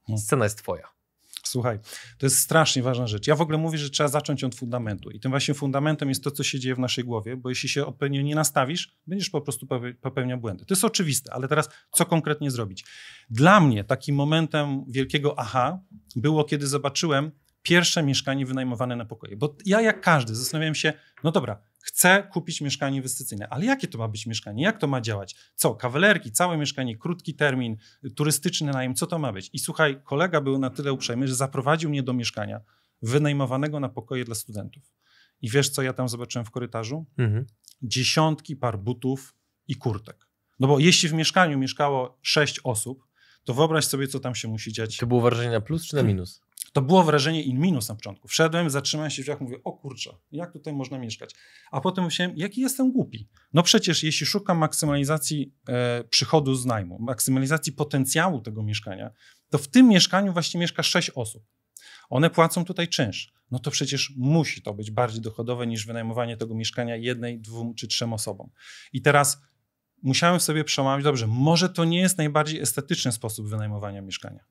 Hmm. 0.07 0.19
Scena 0.19 0.45
jest 0.45 0.57
twoja. 0.57 1.00
Słuchaj, 1.43 1.79
to 2.17 2.25
jest 2.25 2.39
strasznie 2.39 2.83
ważna 2.83 3.07
rzecz. 3.07 3.27
Ja 3.27 3.35
w 3.35 3.41
ogóle 3.41 3.57
mówię, 3.57 3.77
że 3.77 3.89
trzeba 3.89 4.09
zacząć 4.09 4.43
od 4.43 4.55
fundamentu. 4.55 5.09
I 5.11 5.19
tym 5.19 5.31
właśnie 5.31 5.53
fundamentem 5.53 6.09
jest 6.09 6.23
to, 6.23 6.31
co 6.31 6.43
się 6.43 6.59
dzieje 6.59 6.75
w 6.75 6.79
naszej 6.79 7.03
głowie, 7.03 7.37
bo 7.37 7.49
jeśli 7.49 7.69
się 7.69 7.85
odpowiednio 7.85 8.21
nie 8.21 8.35
nastawisz, 8.35 8.95
będziesz 9.07 9.29
po 9.29 9.41
prostu 9.41 9.65
pope- 9.65 9.93
popełniał 9.93 10.37
błędy. 10.39 10.65
To 10.65 10.73
jest 10.73 10.85
oczywiste, 10.85 11.33
ale 11.33 11.47
teraz 11.47 11.69
co 11.91 12.05
konkretnie 12.05 12.51
zrobić? 12.51 12.85
Dla 13.29 13.59
mnie 13.59 13.83
takim 13.83 14.15
momentem 14.15 14.85
wielkiego 14.87 15.39
aha 15.39 15.79
było, 16.15 16.43
kiedy 16.43 16.67
zobaczyłem 16.67 17.31
pierwsze 17.61 18.03
mieszkanie 18.03 18.45
wynajmowane 18.45 18.95
na 18.95 19.05
pokoje. 19.05 19.37
Bo 19.37 19.55
ja, 19.65 19.81
jak 19.81 20.01
każdy, 20.01 20.35
zastanawiałem 20.35 20.75
się, 20.75 20.93
no 21.23 21.31
dobra, 21.31 21.61
chcę 21.81 22.27
kupić 22.31 22.61
mieszkanie 22.61 22.97
inwestycyjne, 22.97 23.47
ale 23.49 23.65
jakie 23.65 23.87
to 23.87 23.97
ma 23.97 24.07
być 24.07 24.25
mieszkanie? 24.25 24.63
Jak 24.63 24.77
to 24.77 24.87
ma 24.87 25.01
działać? 25.01 25.35
Co, 25.55 25.75
kawalerki, 25.75 26.31
całe 26.31 26.57
mieszkanie, 26.57 26.97
krótki 26.97 27.35
termin, 27.35 27.77
turystyczny 28.15 28.71
najem, 28.71 28.95
co 28.95 29.07
to 29.07 29.19
ma 29.19 29.33
być? 29.33 29.49
I 29.53 29.59
słuchaj, 29.59 30.01
kolega 30.03 30.41
był 30.41 30.59
na 30.59 30.69
tyle 30.69 30.93
uprzejmy, 30.93 31.27
że 31.27 31.35
zaprowadził 31.35 31.89
mnie 31.89 32.03
do 32.03 32.13
mieszkania 32.13 32.61
wynajmowanego 33.01 33.79
na 33.79 33.89
pokoje 33.89 34.25
dla 34.25 34.35
studentów. 34.35 34.83
I 35.41 35.49
wiesz, 35.49 35.69
co 35.69 35.81
ja 35.81 35.93
tam 35.93 36.09
zobaczyłem 36.09 36.45
w 36.45 36.51
korytarzu? 36.51 37.05
Mhm. 37.17 37.45
Dziesiątki 37.81 38.55
par 38.55 38.79
butów 38.79 39.35
i 39.67 39.75
kurtek. 39.75 40.27
No 40.59 40.67
bo 40.67 40.79
jeśli 40.79 41.09
w 41.09 41.13
mieszkaniu 41.13 41.57
mieszkało 41.57 42.19
sześć 42.21 42.59
osób, 42.63 43.07
to 43.43 43.53
wyobraź 43.53 43.85
sobie, 43.85 44.07
co 44.07 44.19
tam 44.19 44.35
się 44.35 44.47
musi 44.47 44.73
dziać. 44.73 44.97
To 44.97 45.07
było 45.07 45.21
wrażenie 45.21 45.51
na 45.51 45.61
plus 45.61 45.87
czy 45.87 45.95
na 45.95 46.03
minus? 46.03 46.41
To 46.71 46.81
było 46.81 47.03
wrażenie 47.03 47.43
in 47.43 47.59
minus 47.59 47.89
na 47.89 47.95
początku. 47.95 48.27
Wszedłem, 48.27 48.69
zatrzymałem 48.69 49.11
się 49.11 49.21
w 49.21 49.25
drzwiach, 49.25 49.41
mówię, 49.41 49.57
o 49.63 49.73
kurczę, 49.73 50.17
jak 50.31 50.53
tutaj 50.53 50.73
można 50.73 50.99
mieszkać? 50.99 51.35
A 51.71 51.81
potem 51.81 52.05
myślałem, 52.05 52.37
jaki 52.37 52.61
jestem 52.61 52.91
głupi. 52.91 53.29
No 53.53 53.63
przecież 53.63 54.03
jeśli 54.03 54.25
szukam 54.25 54.57
maksymalizacji 54.57 55.53
e, 55.69 56.03
przychodu 56.03 56.55
z 56.55 56.65
najmu, 56.65 56.99
maksymalizacji 56.99 57.73
potencjału 57.73 58.41
tego 58.41 58.63
mieszkania, 58.63 59.11
to 59.49 59.57
w 59.57 59.67
tym 59.67 59.87
mieszkaniu 59.87 60.33
właśnie 60.33 60.59
mieszka 60.59 60.83
sześć 60.83 61.09
osób. 61.09 61.43
One 62.09 62.29
płacą 62.29 62.65
tutaj 62.65 62.87
czynsz. 62.87 63.33
No 63.51 63.59
to 63.59 63.71
przecież 63.71 64.13
musi 64.17 64.61
to 64.61 64.73
być 64.73 64.91
bardziej 64.91 65.21
dochodowe 65.21 65.67
niż 65.67 65.85
wynajmowanie 65.85 66.37
tego 66.37 66.55
mieszkania 66.55 66.95
jednej, 66.95 67.39
dwóm 67.39 67.75
czy 67.75 67.87
trzem 67.87 68.13
osobom. 68.13 68.49
I 68.93 69.01
teraz 69.01 69.41
musiałem 70.03 70.39
sobie 70.39 70.63
przełamać, 70.63 71.03
dobrze, 71.03 71.27
może 71.27 71.69
to 71.69 71.85
nie 71.85 71.99
jest 71.99 72.17
najbardziej 72.17 72.59
estetyczny 72.59 73.11
sposób 73.11 73.49
wynajmowania 73.49 74.01
mieszkania. 74.01 74.43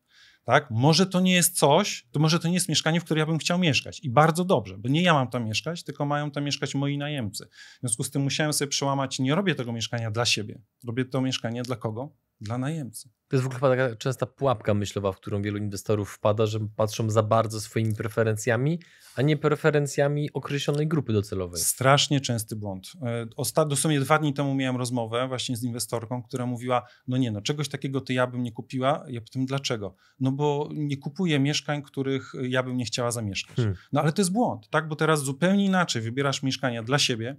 Tak? 0.50 0.70
Może 0.70 1.06
to 1.06 1.20
nie 1.20 1.32
jest 1.32 1.58
coś, 1.58 2.06
to 2.12 2.20
może 2.20 2.38
to 2.38 2.48
nie 2.48 2.54
jest 2.54 2.68
mieszkanie, 2.68 3.00
w 3.00 3.04
którym 3.04 3.18
ja 3.18 3.26
bym 3.26 3.38
chciał 3.38 3.58
mieszkać. 3.58 4.00
I 4.00 4.10
bardzo 4.10 4.44
dobrze, 4.44 4.78
bo 4.78 4.88
nie 4.88 5.02
ja 5.02 5.14
mam 5.14 5.28
tam 5.28 5.44
mieszkać, 5.44 5.84
tylko 5.84 6.04
mają 6.04 6.30
tam 6.30 6.44
mieszkać 6.44 6.74
moi 6.74 6.98
najemcy. 6.98 7.48
W 7.76 7.80
związku 7.80 8.04
z 8.04 8.10
tym 8.10 8.22
musiałem 8.22 8.52
sobie 8.52 8.68
przełamać, 8.68 9.18
nie 9.18 9.34
robię 9.34 9.54
tego 9.54 9.72
mieszkania 9.72 10.10
dla 10.10 10.24
siebie. 10.24 10.62
Robię 10.86 11.04
to 11.04 11.20
mieszkanie 11.20 11.62
dla 11.62 11.76
kogo? 11.76 12.16
Dla 12.40 12.58
najemcy. 12.58 13.10
To 13.28 13.36
jest 13.36 13.44
w 13.44 13.46
ogóle 13.46 13.60
chyba 13.60 13.84
taka 13.84 13.96
częsta 13.96 14.26
pułapka 14.26 14.74
myślowa, 14.74 15.12
w 15.12 15.16
którą 15.16 15.42
wielu 15.42 15.58
inwestorów 15.58 16.10
wpada, 16.10 16.46
że 16.46 16.58
patrzą 16.76 17.10
za 17.10 17.22
bardzo 17.22 17.60
swoimi 17.60 17.94
preferencjami, 17.94 18.80
a 19.16 19.22
nie 19.22 19.36
preferencjami 19.36 20.32
określonej 20.32 20.88
grupy 20.88 21.12
docelowej. 21.12 21.60
Strasznie 21.60 22.20
częsty 22.20 22.56
błąd. 22.56 22.92
E, 23.02 23.26
Osta- 23.36 23.68
dosłownie 23.68 24.00
dwa 24.00 24.18
dni 24.18 24.34
temu 24.34 24.54
miałem 24.54 24.76
rozmowę 24.76 25.28
właśnie 25.28 25.56
z 25.56 25.62
inwestorką, 25.62 26.22
która 26.22 26.46
mówiła, 26.46 26.82
no 27.08 27.16
nie 27.16 27.30
no, 27.30 27.40
czegoś 27.40 27.68
takiego 27.68 28.00
to 28.00 28.12
ja 28.12 28.26
bym 28.26 28.42
nie 28.42 28.52
kupiła. 28.52 29.04
Ja 29.08 29.20
pytam, 29.20 29.46
dlaczego? 29.46 29.94
No 30.20 30.32
bo 30.32 30.68
nie 30.72 30.96
kupuję 30.96 31.40
mieszkań, 31.40 31.82
których 31.82 32.32
ja 32.42 32.62
bym 32.62 32.76
nie 32.76 32.84
chciała 32.84 33.10
zamieszkać. 33.10 33.56
Hmm. 33.56 33.74
No 33.92 34.00
ale 34.00 34.12
to 34.12 34.22
jest 34.22 34.32
błąd, 34.32 34.68
tak? 34.70 34.88
Bo 34.88 34.96
teraz 34.96 35.22
zupełnie 35.22 35.64
inaczej 35.64 36.02
wybierasz 36.02 36.42
mieszkania 36.42 36.82
dla 36.82 36.98
siebie, 36.98 37.36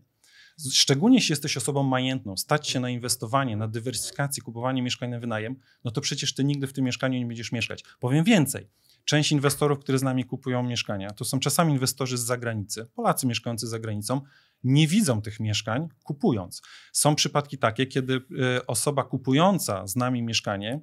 Szczególnie 0.72 1.18
jeśli 1.18 1.32
jesteś 1.32 1.58
osobą 1.58 1.84
majętną, 1.84 2.38
stać 2.38 2.68
się 2.68 2.80
na 2.80 2.90
inwestowanie, 2.90 3.58
na 3.58 3.68
dywersyfikację, 3.68 4.44
kupowanie 4.44 4.82
mieszkań 4.82 5.10
na 5.10 5.20
wynajem, 5.20 5.56
no 5.84 5.92
to 5.92 6.02
przecież 6.02 6.34
ty 6.34 6.44
nigdy 6.44 6.68
w 6.68 6.74
tym 6.74 6.86
mieszkaniu 6.86 7.20
nie 7.20 7.26
będziesz 7.26 7.52
mieszkać. 7.52 7.84
Powiem 8.00 8.24
więcej. 8.24 8.68
Część 9.06 9.32
inwestorów, 9.32 9.80
którzy 9.80 9.98
z 9.98 10.04
nami 10.04 10.24
kupują 10.26 10.64
mieszkania, 10.64 11.10
to 11.10 11.26
są 11.26 11.40
czasami 11.40 11.74
inwestorzy 11.74 12.18
z 12.18 12.22
zagranicy, 12.22 12.86
Polacy 12.86 13.28
mieszkający 13.28 13.68
za 13.68 13.80
granicą, 13.80 14.22
nie 14.64 14.88
widzą 14.88 15.22
tych 15.22 15.40
mieszkań 15.40 15.88
kupując. 16.04 16.62
Są 16.94 17.16
przypadki 17.16 17.58
takie, 17.58 17.86
kiedy 17.86 18.14
y, 18.14 18.66
osoba 18.66 19.04
kupująca 19.04 19.88
z 19.88 19.96
nami 19.96 20.24
mieszkanie 20.24 20.82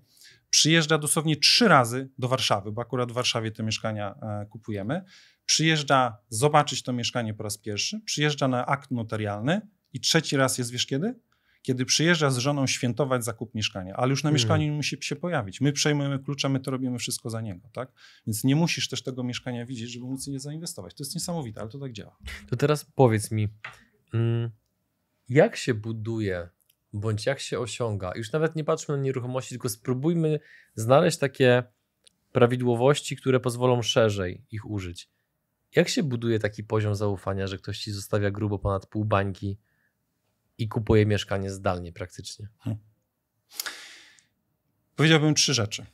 przyjeżdża 0.51 0.99
dosłownie 0.99 1.37
trzy 1.37 1.69
razy 1.69 2.09
do 2.19 2.29
Warszawy, 2.29 2.73
bo 2.73 2.83
akurat 2.83 3.13
w 3.13 3.15
Warszawie 3.15 3.51
te 3.51 3.63
mieszkania 3.63 4.15
e, 4.23 4.47
kupujemy. 4.47 5.05
Przyjeżdża 5.49 6.17
zobaczyć 6.29 6.83
to 6.83 6.93
mieszkanie 6.93 7.35
po 7.35 7.43
raz 7.43 7.59
pierwszy, 7.59 8.01
przyjeżdża 8.05 8.49
na 8.49 8.67
akt 8.67 8.91
notarialny 8.91 9.61
i 9.93 10.01
trzeci 10.01 10.37
raz 10.37 10.59
jest, 10.59 10.71
wiesz 10.71 10.87
kiedy? 10.87 11.15
Kiedy 11.63 11.85
przyjeżdża 11.85 12.31
z 12.31 12.39
żoną 12.39 12.67
świętować 12.67 13.25
zakup 13.25 13.55
mieszkania, 13.55 13.95
ale 13.97 14.11
już 14.11 14.25
na 14.25 14.29
Mhm. 14.31 14.35
mieszkaniu 14.35 14.65
nie 14.65 14.73
musi 14.77 14.97
się 15.01 15.17
pojawić. 15.17 15.61
My 15.61 15.73
przejmujemy 15.73 16.19
klucze, 16.19 16.49
my 16.49 16.61
to 16.61 16.71
robimy 16.71 16.99
wszystko 16.99 17.31
za 17.31 17.41
niego, 17.41 17.69
tak? 17.73 17.93
Więc 18.27 18.45
nie 18.45 18.57
musisz 18.57 18.89
też 18.89 19.03
tego 19.03 19.25
mieszkania 19.25 19.67
widzieć, 19.67 19.91
żeby 19.91 20.05
móc 20.07 20.27
je 20.27 20.41
zainwestować. 20.41 20.95
To 20.95 21.03
jest 21.05 21.15
niesamowite, 21.15 21.61
ale 21.61 21.71
to 21.71 21.79
tak 21.79 21.93
działa. 21.93 22.17
To 22.51 22.57
teraz 22.57 22.85
powiedz 22.85 23.31
mi, 23.31 23.49
mm, 24.15 24.51
jak 25.29 25.57
się 25.57 25.75
buduje, 25.75 26.49
bądź 26.93 27.27
jak 27.27 27.41
się 27.41 27.59
osiąga, 27.59 28.13
już 28.17 28.33
nawet 28.33 28.57
nie 28.57 28.65
patrzmy 28.65 28.97
na 28.97 29.03
nieruchomości, 29.03 29.51
tylko 29.51 29.69
spróbujmy 29.69 30.41
znaleźć 30.75 31.19
takie 31.19 31.63
prawidłowości, 32.33 33.17
które 33.17 33.41
pozwolą 33.41 33.83
szerzej 33.83 34.45
ich 34.51 34.71
użyć. 34.71 35.11
Jak 35.75 35.89
się 35.89 36.03
buduje 36.03 36.39
taki 36.39 36.65
poziom 36.65 36.95
zaufania, 36.95 37.47
że 37.47 37.59
ktoś 37.59 37.79
ci 37.79 37.93
zostawia 37.93 38.31
grubo 38.31 38.59
ponad 38.59 38.87
pół 38.87 39.05
bańki 39.05 39.59
i 40.59 40.69
kupuje 40.69 41.07
mieszkanie 41.07 41.51
zdalnie 41.51 41.93
praktycznie? 41.93 42.49
Powiedziałbym 44.97 45.35
trzy 45.35 45.55
rzeczy. 45.55 45.87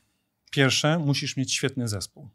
Pierwsze, 0.51 0.99
musisz 0.99 1.37
mieć 1.37 1.53
świetny 1.53 1.89
zespół. 1.89 2.29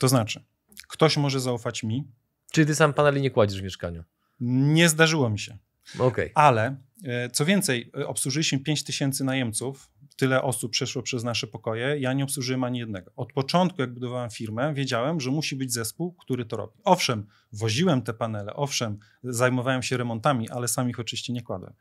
To 0.00 0.08
znaczy, 0.08 0.44
ktoś 0.88 1.16
może 1.16 1.40
zaufać 1.40 1.82
mi. 1.82 2.04
Czyli 2.52 2.66
ty 2.66 2.74
sam 2.74 2.94
paneli 2.94 3.20
nie 3.20 3.30
kładziesz 3.30 3.60
w 3.60 3.64
mieszkaniu? 3.64 4.04
Nie 4.40 4.88
zdarzyło 4.88 5.30
mi 5.30 5.38
się. 5.38 5.58
Okej. 5.98 6.32
Ale 6.34 6.76
e, 7.04 7.30
co 7.30 7.44
więcej, 7.44 7.90
e, 7.98 8.06
obsłużyliśmy 8.06 8.58
5 8.58 8.84
tysięcy 8.84 9.24
najemców, 9.24 9.90
tyle 10.20 10.42
osób 10.42 10.72
przeszło 10.72 11.02
przez 11.02 11.24
nasze 11.24 11.46
pokoje, 11.46 11.98
ja 12.00 12.12
nie 12.12 12.24
obsłużyłem 12.24 12.64
ani 12.64 12.78
jednego. 12.78 13.10
Od 13.16 13.32
początku, 13.32 13.80
jak 13.80 13.94
budowałem 13.94 14.30
firmę, 14.30 14.74
wiedziałem, 14.74 15.20
że 15.20 15.30
musi 15.30 15.56
być 15.56 15.72
zespół, 15.72 16.12
który 16.12 16.44
to 16.44 16.56
robi. 16.56 16.72
Owszem, 16.84 17.26
woziłem 17.52 18.02
te 18.02 18.14
panele, 18.14 18.54
owszem, 18.54 18.98
zajmowałem 19.22 19.82
się 19.82 19.96
remontami, 19.96 20.50
ale 20.50 20.68
sam 20.68 20.90
ich 20.90 21.00
oczywiście 21.00 21.32
nie 21.32 21.42
kładłem. 21.42 21.72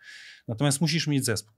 Natomiast 0.47 0.81
musisz 0.81 1.07
mieć 1.07 1.25
zespół. 1.25 1.55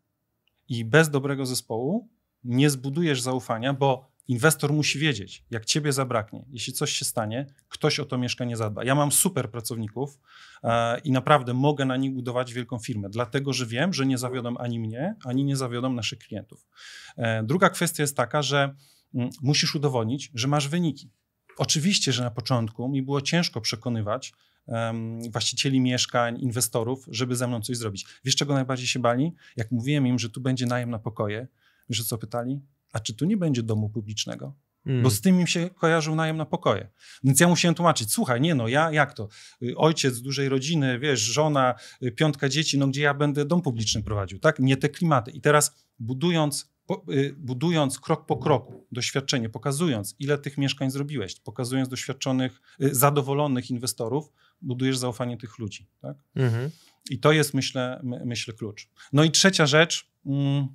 I 0.69 0.85
bez 0.85 1.09
dobrego 1.09 1.45
zespołu 1.45 2.09
nie 2.43 2.69
zbudujesz 2.69 3.21
zaufania, 3.21 3.73
bo 3.73 4.11
inwestor 4.31 4.73
musi 4.73 5.00
wiedzieć, 5.00 5.43
jak 5.51 5.65
ciebie 5.65 5.93
zabraknie, 5.93 6.45
jeśli 6.50 6.73
coś 6.73 6.91
się 6.91 7.05
stanie, 7.05 7.45
ktoś 7.69 8.00
o 8.00 8.05
to 8.05 8.17
mieszkanie 8.17 8.57
zadba. 8.57 8.83
Ja 8.83 8.95
mam 8.95 9.11
super 9.11 9.51
pracowników 9.51 10.19
e, 10.63 11.00
i 11.00 11.11
naprawdę 11.11 11.53
mogę 11.53 11.85
na 11.85 11.97
nich 11.97 12.13
budować 12.13 12.53
wielką 12.53 12.79
firmę, 12.79 13.09
dlatego 13.09 13.53
że 13.53 13.65
wiem, 13.65 13.93
że 13.93 14.05
nie 14.05 14.17
zawiodą 14.17 14.57
ani 14.57 14.79
mnie, 14.79 15.15
ani 15.25 15.43
nie 15.43 15.55
zawiodą 15.57 15.93
naszych 15.93 16.19
klientów. 16.19 16.67
E, 17.17 17.43
druga 17.43 17.69
kwestia 17.69 18.03
jest 18.03 18.17
taka, 18.17 18.41
że 18.41 18.75
mm, 19.15 19.29
musisz 19.41 19.75
udowodnić, 19.75 20.31
że 20.33 20.47
masz 20.47 20.67
wyniki. 20.67 21.09
Oczywiście, 21.57 22.11
że 22.13 22.23
na 22.23 22.31
początku 22.31 22.89
mi 22.89 23.01
było 23.01 23.21
ciężko 23.21 23.61
przekonywać 23.61 24.33
em, 24.67 25.31
właścicieli 25.31 25.81
mieszkań, 25.81 26.39
inwestorów, 26.39 27.05
żeby 27.07 27.35
ze 27.35 27.47
mną 27.47 27.61
coś 27.61 27.77
zrobić. 27.77 28.05
Wiesz, 28.25 28.35
czego 28.35 28.53
najbardziej 28.53 28.88
się 28.88 29.00
bali? 29.00 29.33
Jak 29.57 29.71
mówiłem 29.71 30.07
im, 30.07 30.19
że 30.19 30.29
tu 30.29 30.41
będzie 30.41 30.65
najem 30.65 30.89
na 30.89 31.00
pokoje, 31.00 31.47
wiesz 31.89 32.01
o 32.01 32.03
co 32.03 32.17
pytali? 32.17 32.61
A 32.91 33.00
czy 33.00 33.13
tu 33.13 33.25
nie 33.25 33.38
będzie 33.38 33.63
domu 33.63 33.89
publicznego? 33.89 34.55
Mm. 34.86 35.03
Bo 35.03 35.10
z 35.10 35.21
tym 35.21 35.39
im 35.39 35.48
się 35.48 35.69
kojarzył 35.69 36.15
najem 36.15 36.38
na 36.38 36.45
pokoje. 36.45 36.89
Więc 37.24 37.39
ja 37.39 37.48
musiałem 37.48 37.75
tłumaczyć, 37.75 38.12
słuchaj, 38.12 38.41
nie 38.41 38.55
no, 38.55 38.67
ja 38.67 38.91
jak 38.91 39.13
to? 39.13 39.27
Y, 39.63 39.77
Ojciec 39.77 40.15
z 40.15 40.21
dużej 40.21 40.50
rodziny, 40.50 41.00
wiesz, 41.00 41.19
żona, 41.19 41.75
y, 42.03 42.12
piątka 42.12 42.50
dzieci, 42.50 42.77
no 42.77 42.88
gdzie 42.88 43.01
ja 43.01 43.13
będę 43.13 43.45
dom 43.45 43.62
publiczny 43.62 44.03
prowadził, 44.03 44.39
tak? 44.39 44.60
Nie 44.60 44.77
te 44.77 44.89
klimaty. 44.89 45.31
I 45.31 45.41
teraz 45.41 45.86
budując 46.00 46.71
po, 46.86 47.05
y, 47.10 47.36
budując 47.38 48.00
krok 48.00 48.25
po 48.25 48.38
kroku 48.38 48.88
doświadczenie, 48.91 49.50
pokazując, 49.50 50.15
ile 50.19 50.38
tych 50.38 50.57
mieszkań 50.57 50.91
zrobiłeś, 50.91 51.39
pokazując 51.39 51.89
doświadczonych, 51.89 52.62
zadowolonych 52.79 53.69
inwestorów, 53.69 54.31
budujesz 54.62 54.98
zaufanie 54.98 55.38
tych 55.38 55.60
ludzi. 55.60 55.88
Tak? 56.01 56.17
Mhm. 56.36 56.69
I 57.10 57.19
to 57.19 57.31
jest, 57.31 57.53
myślę, 57.53 58.00
my, 58.03 58.21
myślę, 58.25 58.53
klucz. 58.53 58.89
No 59.13 59.24
i 59.24 59.31
trzecia 59.31 59.65
rzecz. 59.65 60.12
Mm, 60.25 60.67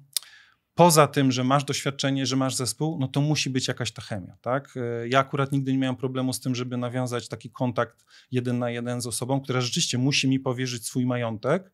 poza 0.76 1.06
tym, 1.06 1.32
że 1.32 1.44
masz 1.44 1.64
doświadczenie, 1.64 2.26
że 2.26 2.36
masz 2.36 2.54
zespół, 2.54 2.98
no 3.00 3.08
to 3.08 3.20
musi 3.20 3.50
być 3.50 3.68
jakaś 3.68 3.92
ta 3.92 4.02
chemia, 4.02 4.36
tak? 4.40 4.74
E, 4.76 5.08
ja 5.08 5.18
akurat 5.18 5.52
nigdy 5.52 5.72
nie 5.72 5.78
miałem 5.78 5.96
problemu 5.96 6.32
z 6.32 6.40
tym, 6.40 6.54
żeby 6.54 6.76
nawiązać 6.76 7.28
taki 7.28 7.50
kontakt 7.50 8.04
jeden 8.30 8.58
na 8.58 8.70
jeden 8.70 9.00
z 9.00 9.06
osobą, 9.06 9.40
która 9.40 9.60
rzeczywiście 9.60 9.98
musi 9.98 10.28
mi 10.28 10.40
powierzyć 10.40 10.86
swój 10.86 11.06
majątek 11.06 11.72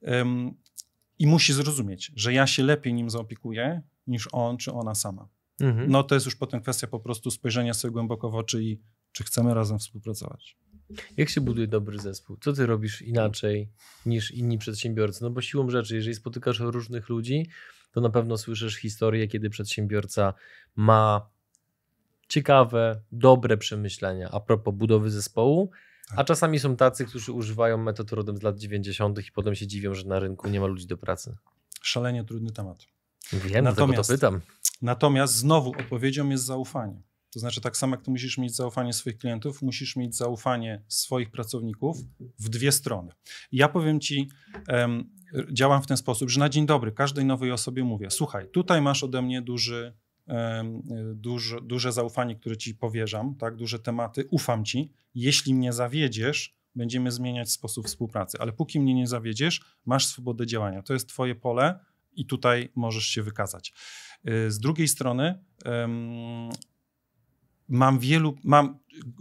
um, 0.00 0.54
i 1.18 1.26
musi 1.26 1.52
zrozumieć, 1.52 2.12
że 2.16 2.32
ja 2.32 2.46
się 2.46 2.62
lepiej 2.62 2.94
nim 2.94 3.10
zaopiekuję 3.10 3.82
niż 4.06 4.28
on 4.32 4.56
czy 4.56 4.72
ona 4.72 4.94
sama. 4.94 5.28
Mhm. 5.60 5.90
No 5.90 6.02
to 6.02 6.14
jest 6.14 6.26
już 6.26 6.36
potem 6.36 6.60
kwestia 6.60 6.86
po 6.86 7.00
prostu 7.00 7.30
spojrzenia 7.30 7.74
sobie 7.74 7.92
głęboko 7.92 8.30
w 8.30 8.34
oczy 8.34 8.64
i 8.64 8.80
czy 9.12 9.24
chcemy 9.24 9.54
razem 9.54 9.78
współpracować. 9.78 10.56
Jak 11.16 11.28
się 11.28 11.40
buduje 11.40 11.66
dobry 11.66 11.98
zespół? 11.98 12.36
Co 12.40 12.52
ty 12.52 12.66
robisz 12.66 13.02
inaczej 13.02 13.68
niż 14.06 14.30
inni 14.30 14.58
przedsiębiorcy? 14.58 15.24
No 15.24 15.30
bo 15.30 15.40
siłą 15.40 15.70
rzeczy, 15.70 15.94
jeżeli 15.94 16.14
spotykasz 16.14 16.60
różnych 16.60 17.08
ludzi, 17.08 17.46
to 17.92 18.00
na 18.00 18.10
pewno 18.10 18.38
słyszysz 18.38 18.76
historię, 18.76 19.28
kiedy 19.28 19.50
przedsiębiorca 19.50 20.34
ma 20.76 21.30
ciekawe, 22.28 23.00
dobre 23.12 23.56
przemyślenia 23.56 24.30
a 24.30 24.40
propos 24.40 24.74
budowy 24.74 25.10
zespołu, 25.10 25.70
a 26.10 26.16
tak. 26.16 26.26
czasami 26.26 26.58
są 26.58 26.76
tacy, 26.76 27.04
którzy 27.04 27.32
używają 27.32 27.78
metod 27.78 28.12
rodem 28.12 28.36
z 28.36 28.42
lat 28.42 28.58
90. 28.58 29.28
i 29.28 29.32
potem 29.32 29.54
się 29.54 29.66
dziwią, 29.66 29.94
że 29.94 30.06
na 30.06 30.18
rynku 30.18 30.48
nie 30.48 30.60
ma 30.60 30.66
ludzi 30.66 30.86
do 30.86 30.96
pracy. 30.96 31.36
Szalenie 31.82 32.24
trudny 32.24 32.50
temat. 32.50 32.86
Wiem, 33.32 33.64
natomiast, 33.64 34.08
to 34.10 34.14
pytam. 34.14 34.40
Natomiast 34.82 35.34
znowu 35.34 35.70
odpowiedzią 35.70 36.28
jest 36.28 36.44
zaufanie. 36.44 37.02
To 37.32 37.38
znaczy, 37.38 37.60
tak 37.60 37.76
samo 37.76 37.96
jak 37.96 38.04
ty 38.04 38.10
musisz 38.10 38.38
mieć 38.38 38.56
zaufanie 38.56 38.92
swoich 38.92 39.18
klientów, 39.18 39.62
musisz 39.62 39.96
mieć 39.96 40.16
zaufanie 40.16 40.82
swoich 40.88 41.30
pracowników 41.30 41.96
w 42.38 42.48
dwie 42.48 42.72
strony. 42.72 43.12
ja 43.52 43.68
powiem 43.68 44.00
ci, 44.00 44.28
um, 44.68 45.10
działam 45.52 45.82
w 45.82 45.86
ten 45.86 45.96
sposób, 45.96 46.30
że 46.30 46.40
na 46.40 46.48
dzień 46.48 46.66
dobry 46.66 46.92
każdej 46.92 47.24
nowej 47.24 47.52
osobie 47.52 47.84
mówię: 47.84 48.10
Słuchaj, 48.10 48.48
tutaj 48.48 48.82
masz 48.82 49.04
ode 49.04 49.22
mnie 49.22 49.42
duży, 49.42 49.96
um, 50.26 50.82
duży, 51.14 51.56
duże 51.62 51.92
zaufanie, 51.92 52.36
które 52.36 52.56
ci 52.56 52.74
powierzam, 52.74 53.34
tak, 53.34 53.56
duże 53.56 53.78
tematy, 53.78 54.24
ufam 54.30 54.64
ci. 54.64 54.92
Jeśli 55.14 55.54
mnie 55.54 55.72
zawiedziesz, 55.72 56.56
będziemy 56.74 57.12
zmieniać 57.12 57.50
sposób 57.50 57.86
współpracy, 57.86 58.38
ale 58.40 58.52
póki 58.52 58.80
mnie 58.80 58.94
nie 58.94 59.06
zawiedziesz, 59.06 59.60
masz 59.86 60.06
swobodę 60.06 60.46
działania. 60.46 60.82
To 60.82 60.92
jest 60.92 61.08
twoje 61.08 61.34
pole 61.34 61.78
i 62.12 62.26
tutaj 62.26 62.72
możesz 62.74 63.06
się 63.06 63.22
wykazać. 63.22 63.72
Y, 64.28 64.50
z 64.50 64.58
drugiej 64.58 64.88
strony, 64.88 65.44
mam 67.68 67.98
wielu, 67.98 68.34
mam, 68.44 68.78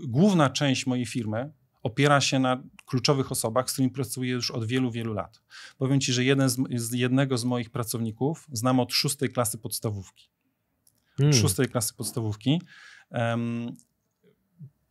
główna 0.08 0.50
część 0.50 0.86
mojej 0.86 1.06
firmy 1.06 1.52
opiera 1.84 2.22
się 2.22 2.40
na 2.40 2.64
kluczowych 2.86 3.32
osobach, 3.32 3.70
z 3.70 3.74
którymi 3.74 3.92
pracuję 3.92 4.32
już 4.32 4.52
od 4.52 4.66
wielu, 4.66 4.92
wielu 4.92 5.14
lat. 5.14 5.42
Powiem 5.78 6.00
ci, 6.00 6.14
że 6.14 6.24
jeden 6.24 6.50
z, 6.50 6.58
z 6.76 6.94
jednego 6.94 7.38
z 7.38 7.44
moich 7.44 7.70
pracowników 7.70 8.48
znam 8.52 8.80
od 8.80 8.94
szóstej 8.94 9.30
klasy 9.30 9.58
podstawówki. 9.58 10.30
Hmm. 11.18 11.34
Szóstej 11.34 11.68
klasy 11.68 11.94
podstawówki. 11.94 12.62
Um, 13.12 13.76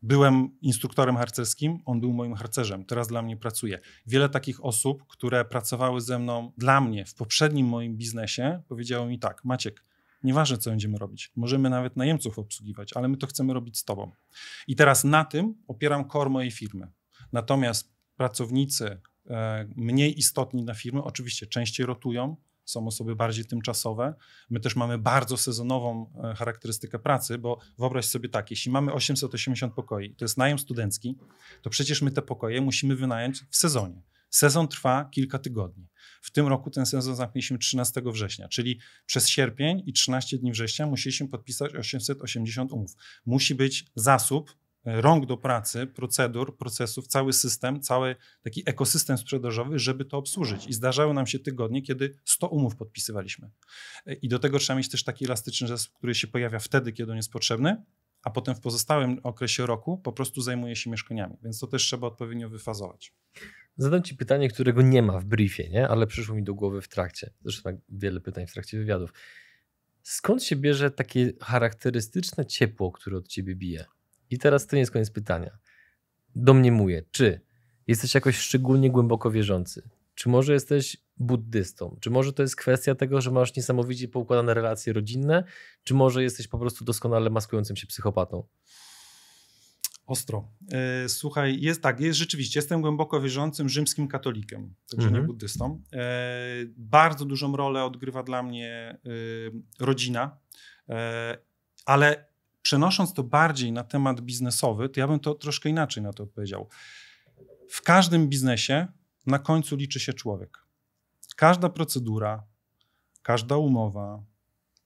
byłem 0.03 0.51
instruktorem 0.63 1.17
harcerskim, 1.17 1.79
on 1.85 2.01
był 2.01 2.13
moim 2.13 2.35
harcerzem, 2.35 2.85
teraz 2.85 3.09
dla 3.09 3.23
mnie 3.23 3.37
pracuje. 3.37 3.79
Wiele 4.07 4.29
takich 4.29 4.65
osób, 4.65 5.07
które 5.07 5.45
pracowały 5.45 6.01
ze 6.01 6.19
mną 6.19 6.53
dla 6.59 6.81
mnie 6.81 7.05
w 7.05 7.15
poprzednim 7.15 7.67
moim 7.67 7.97
biznesie, 7.97 8.63
powiedziało 8.69 9.07
mi 9.07 9.19
tak: 9.19 9.45
Maciek, 9.45 9.85
Nieważne, 10.23 10.59
co 10.59 10.71
będziemy 10.71 10.99
robić. 10.99 11.33
Możemy 11.37 11.71
nawet 11.71 11.97
najemców 11.97 12.39
obsługiwać, 12.39 12.93
ale 12.93 13.09
my 13.09 13.17
to 13.17 13.27
chcemy 13.27 13.55
robić 13.55 13.79
z 13.79 13.85
tobą. 13.85 14.13
I 14.67 14.77
teraz 14.77 15.05
na 15.05 15.25
tym 15.25 15.55
opieram 15.69 16.09
core 16.09 16.31
mojej 16.31 16.51
firmy. 16.51 16.89
Natomiast 17.33 17.93
pracownicy 18.17 19.01
e, 19.31 19.69
mniej 19.77 20.19
istotni 20.19 20.65
dla 20.65 20.75
firmy 20.75 21.03
oczywiście 21.03 21.47
częściej 21.47 21.87
rotują, 21.87 22.37
są 22.65 22.87
osoby 22.87 23.17
bardziej 23.17 23.45
tymczasowe. 23.45 24.15
My 24.51 24.61
też 24.61 24.77
mamy 24.77 24.99
bardzo 24.99 25.37
sezonową 25.37 26.13
e, 26.25 26.35
charakterystykę 26.35 26.99
pracy, 26.99 27.39
bo 27.39 27.59
wyobraź 27.79 28.05
sobie 28.05 28.29
tak, 28.29 28.51
jeśli 28.51 28.73
mamy 28.73 28.93
880 28.93 29.75
pokoi, 29.75 30.15
to 30.15 30.25
jest 30.25 30.39
najem 30.39 30.59
studencki, 30.59 31.19
to 31.63 31.71
przecież 31.71 32.03
my 32.03 32.11
te 32.11 32.23
pokoje 32.23 32.61
musimy 32.61 32.97
wynająć 32.97 33.45
w 33.51 33.57
sezonie. 33.57 34.03
Sezon 34.31 34.69
trwa 34.69 35.05
kilka 35.05 35.39
tygodni. 35.39 35.89
W 36.23 36.31
tym 36.31 36.47
roku 36.47 36.71
ten 36.71 36.87
sezon 36.87 37.17
zamknęliśmy 37.17 37.59
13 37.59 38.03
września, 38.05 38.49
czyli 38.49 38.81
przez 39.07 39.29
sierpień 39.29 39.83
i 39.87 39.93
13 39.93 40.39
dni 40.39 40.53
września 40.53 40.87
musieliśmy 40.87 41.29
podpisać 41.29 41.75
880 41.75 42.73
umów. 42.73 42.93
Musi 43.27 43.55
być 43.55 43.87
zasób 43.95 44.57
e, 44.85 45.01
rąk 45.01 45.27
do 45.27 45.37
pracy, 45.37 45.87
procedur, 45.87 46.57
procesów, 46.57 47.07
cały 47.07 47.33
system, 47.33 47.81
cały 47.81 48.17
taki 48.43 48.63
ekosystem 48.67 49.19
sprzedażowy, 49.19 49.79
żeby 49.79 50.05
to 50.05 50.19
obsłużyć. 50.19 50.67
I 50.67 50.73
zdarzały 50.73 51.15
nam 51.15 51.27
się 51.27 51.39
tygodnie, 51.39 51.83
kiedy 51.83 52.17
100 52.25 52.49
umów 52.49 52.77
podpisywaliśmy. 52.77 53.51
E, 54.07 54.15
I 54.15 54.29
do 54.29 54.39
tego 54.39 54.59
trzeba 54.59 54.77
mieć 54.77 54.89
też 54.89 55.05
taki 55.05 55.25
elastyczny 55.25 55.69
zasób, 55.69 55.93
który 55.93 56.15
się 56.15 56.27
pojawia 56.27 56.59
wtedy, 56.59 56.93
kiedy 56.93 57.11
on 57.11 57.17
jest 57.17 57.33
potrzebny, 57.33 57.85
a 58.23 58.31
potem 58.31 58.55
w 58.55 58.61
pozostałym 58.61 59.21
okresie 59.23 59.67
roku 59.67 59.99
po 59.99 60.13
prostu 60.13 60.41
zajmuje 60.41 60.77
się 60.77 60.91
mieszkaniami. 60.91 61.37
Więc 61.43 61.59
to 61.59 61.67
też 61.67 61.83
trzeba 61.83 62.07
odpowiednio 62.07 62.49
wyfazować. 62.49 63.15
Zadam 63.81 64.03
ci 64.03 64.17
pytanie, 64.17 64.49
którego 64.49 64.83
nie 64.83 65.03
ma 65.03 65.19
w 65.19 65.25
briefie, 65.25 65.71
nie? 65.71 65.89
ale 65.89 66.07
przyszło 66.07 66.35
mi 66.35 66.43
do 66.43 66.55
głowy 66.55 66.81
w 66.81 66.89
trakcie. 66.89 67.31
Zresztą 67.45 67.63
tak 67.63 67.77
wiele 67.89 68.21
pytań 68.21 68.47
w 68.47 68.53
trakcie 68.53 68.79
wywiadów. 68.79 69.13
Skąd 70.03 70.45
się 70.45 70.57
bierze 70.57 70.91
takie 70.91 71.33
charakterystyczne 71.41 72.47
ciepło, 72.47 72.93
które 72.93 73.17
od 73.17 73.29
ciebie 73.29 73.57
bije? 73.57 73.85
I 74.31 74.39
teraz 74.39 74.67
to 74.67 74.77
nie 74.77 74.81
jest 74.81 74.93
koniec 74.93 75.11
pytania. 75.11 75.59
Domniemuję, 76.37 77.03
czy 77.11 77.41
jesteś 77.87 78.15
jakoś 78.15 78.37
szczególnie 78.37 78.91
głęboko 78.91 79.31
wierzący? 79.31 79.89
Czy 80.15 80.29
może 80.29 80.53
jesteś 80.53 80.97
buddystą? 81.17 81.97
Czy 82.01 82.11
może 82.11 82.33
to 82.33 82.43
jest 82.43 82.57
kwestia 82.57 82.95
tego, 82.95 83.21
że 83.21 83.31
masz 83.31 83.57
niesamowicie 83.57 84.09
poukładane 84.09 84.55
relacje 84.55 84.93
rodzinne? 84.93 85.45
Czy 85.85 85.95
może 85.95 86.23
jesteś 86.23 86.49
po 86.49 86.59
prostu 86.59 86.85
doskonale 86.85 87.31
maskującym 87.31 87.77
się 87.77 87.87
psychopatą? 87.87 88.47
Ostro. 90.11 90.49
E, 90.73 91.09
słuchaj, 91.09 91.61
jest 91.61 91.83
tak, 91.83 92.01
jest 92.01 92.19
rzeczywiście, 92.19 92.59
jestem 92.59 92.81
głęboko 92.81 93.21
wierzącym 93.21 93.69
rzymskim 93.69 94.09
katolikiem, 94.09 94.75
także 94.91 95.07
mhm. 95.07 95.23
nie 95.23 95.27
buddystą. 95.27 95.83
E, 95.93 96.07
bardzo 96.77 97.25
dużą 97.25 97.57
rolę 97.57 97.85
odgrywa 97.85 98.23
dla 98.23 98.43
mnie 98.43 98.69
e, 98.71 99.85
rodzina, 99.85 100.39
ale 101.87 102.29
przenosząc 102.63 103.15
to 103.15 103.23
bardziej 103.23 103.73
na 103.73 103.85
temat 103.85 104.21
biznesowy, 104.21 104.89
to 104.89 105.01
ja 105.01 105.09
bym 105.09 105.21
to 105.21 105.35
troszkę 105.35 105.69
inaczej 105.69 106.03
na 106.03 106.13
to 106.13 106.23
odpowiedział. 106.23 106.69
W 107.69 107.83
każdym 107.83 108.29
biznesie 108.29 108.87
na 109.27 109.39
końcu 109.39 109.77
liczy 109.77 110.01
się 110.01 110.13
człowiek. 110.13 110.59
Każda 111.37 111.69
procedura, 111.69 112.45
każda 113.23 113.57
umowa, 113.57 114.23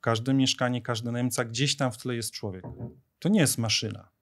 każde 0.00 0.34
mieszkanie, 0.34 0.82
każdy 0.82 1.12
najemca, 1.12 1.44
gdzieś 1.44 1.76
tam 1.76 1.92
w 1.92 1.98
tle 1.98 2.14
jest 2.14 2.32
człowiek. 2.32 2.64
To 3.18 3.28
nie 3.28 3.40
jest 3.40 3.58
maszyna. 3.58 4.13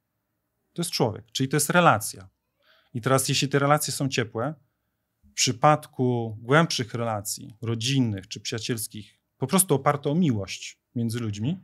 To 0.72 0.82
jest 0.82 0.90
człowiek, 0.90 1.32
czyli 1.32 1.48
to 1.48 1.56
jest 1.56 1.70
relacja. 1.70 2.28
I 2.94 3.00
teraz, 3.00 3.28
jeśli 3.28 3.48
te 3.48 3.58
relacje 3.58 3.92
są 3.92 4.08
ciepłe, 4.08 4.54
w 5.24 5.32
przypadku 5.34 6.38
głębszych 6.40 6.94
relacji, 6.94 7.56
rodzinnych 7.62 8.28
czy 8.28 8.40
przyjacielskich, 8.40 9.18
po 9.38 9.46
prostu 9.46 9.74
oparte 9.74 10.10
o 10.10 10.14
miłość 10.14 10.78
między 10.94 11.20
ludźmi, 11.20 11.58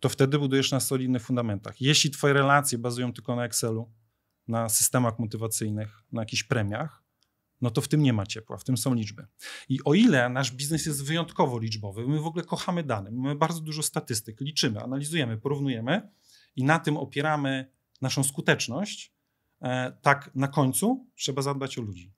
to 0.00 0.08
wtedy 0.08 0.38
budujesz 0.38 0.72
na 0.72 0.80
solidnych 0.80 1.22
fundamentach. 1.22 1.80
Jeśli 1.80 2.10
twoje 2.10 2.34
relacje 2.34 2.78
bazują 2.78 3.12
tylko 3.12 3.36
na 3.36 3.44
Excelu, 3.44 3.92
na 4.48 4.68
systemach 4.68 5.18
motywacyjnych, 5.18 6.02
na 6.12 6.22
jakichś 6.22 6.42
premiach, 6.42 7.02
no 7.60 7.70
to 7.70 7.80
w 7.80 7.88
tym 7.88 8.02
nie 8.02 8.12
ma 8.12 8.26
ciepła, 8.26 8.56
w 8.56 8.64
tym 8.64 8.76
są 8.76 8.94
liczby. 8.94 9.26
I 9.68 9.78
o 9.84 9.94
ile 9.94 10.28
nasz 10.28 10.52
biznes 10.52 10.86
jest 10.86 11.04
wyjątkowo 11.04 11.58
liczbowy, 11.58 12.08
my 12.08 12.20
w 12.20 12.26
ogóle 12.26 12.44
kochamy 12.44 12.82
dane, 12.82 13.10
mamy 13.10 13.34
bardzo 13.34 13.60
dużo 13.60 13.82
statystyk, 13.82 14.40
liczymy, 14.40 14.82
analizujemy, 14.82 15.36
porównujemy 15.36 16.10
i 16.56 16.64
na 16.64 16.78
tym 16.78 16.96
opieramy 16.96 17.70
naszą 18.04 18.24
skuteczność, 18.24 19.14
e, 19.62 19.92
tak 20.02 20.30
na 20.34 20.48
końcu 20.48 21.06
trzeba 21.14 21.42
zadbać 21.42 21.78
o 21.78 21.82
ludzi. 21.82 22.12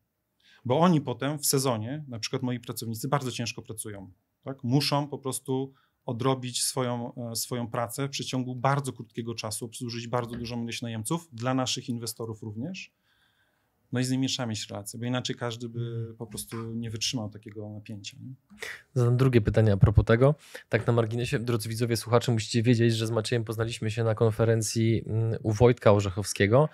Bo 0.65 0.79
oni 0.79 1.01
potem 1.01 1.39
w 1.39 1.47
sezonie, 1.47 2.05
na 2.09 2.19
przykład 2.19 2.43
moi 2.43 2.61
pracownicy, 2.61 3.09
bardzo 3.09 3.33
ciężko 3.33 3.63
pracują. 3.63 4.13
Tak? 4.43 4.65
Muszą 4.65 5.09
po 5.09 5.19
prostu 5.19 5.73
odrobić 6.05 6.63
swoją, 6.63 7.15
e, 7.15 7.37
swoją 7.37 7.71
pracę 7.71 8.07
w 8.07 8.11
przeciągu 8.11 8.57
bardzo 8.57 8.93
krótkiego 8.93 9.35
czasu, 9.35 9.65
obsłużyć 9.65 10.09
bardzo 10.09 10.37
dużą 10.37 10.63
ilość 10.63 10.83
najemców, 10.83 11.29
dla 11.33 11.55
naszych 11.55 11.89
inwestorów 11.89 12.43
również 12.43 12.93
no 13.93 14.01
i 14.01 14.05
z 14.05 14.11
nimi 14.11 14.29
trzeba 14.29 14.47
mieć 14.47 14.69
relację, 14.71 14.99
bo 15.01 15.07
inaczej 15.07 15.37
każdy 15.37 15.69
by 15.69 16.15
po 16.19 16.27
prostu 16.27 16.75
nie 16.75 16.91
wytrzymał 16.91 17.31
takiego 17.31 17.71
napięcia. 17.71 18.17
Nie? 18.21 18.35
Zadam 18.95 19.17
drugie 19.17 19.41
pytanie 19.41 19.73
a 19.73 19.77
propos 19.77 20.05
tego. 20.05 20.35
Tak 20.69 20.87
na 20.87 20.93
marginesie, 20.93 21.39
drodzy 21.39 21.69
widzowie, 21.69 21.97
słuchacze, 21.97 22.33
musicie 22.33 22.63
wiedzieć, 22.63 22.95
że 22.95 23.07
z 23.07 23.11
Maciejem 23.11 23.45
poznaliśmy 23.45 23.91
się 23.91 24.05
na 24.05 24.15
konferencji 24.15 25.05
mm, 25.07 25.39
u 25.43 25.53
Wojtka 25.53 25.93
Orzechowskiego 25.93 26.69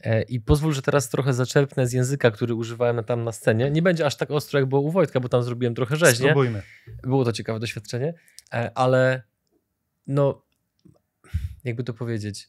e, 0.00 0.22
i 0.22 0.40
pozwól, 0.40 0.72
że 0.72 0.82
teraz 0.82 1.08
trochę 1.08 1.34
zaczerpnę 1.34 1.86
z 1.86 1.92
języka, 1.92 2.30
który 2.30 2.54
używałem 2.54 3.04
tam 3.04 3.24
na 3.24 3.32
scenie. 3.32 3.70
Nie 3.70 3.82
będzie 3.82 4.06
aż 4.06 4.16
tak 4.16 4.30
ostro, 4.30 4.60
jak 4.60 4.68
było 4.68 4.80
u 4.80 4.90
Wojtka, 4.90 5.20
bo 5.20 5.28
tam 5.28 5.42
zrobiłem 5.42 5.74
trochę 5.74 5.96
rzeźnie. 5.96 6.30
Spróbujmy. 6.30 6.62
Było 7.02 7.24
to 7.24 7.32
ciekawe 7.32 7.60
doświadczenie. 7.60 8.14
E, 8.52 8.70
ale 8.74 9.22
no, 10.06 10.42
jakby 11.64 11.84
to 11.84 11.94
powiedzieć, 11.94 12.48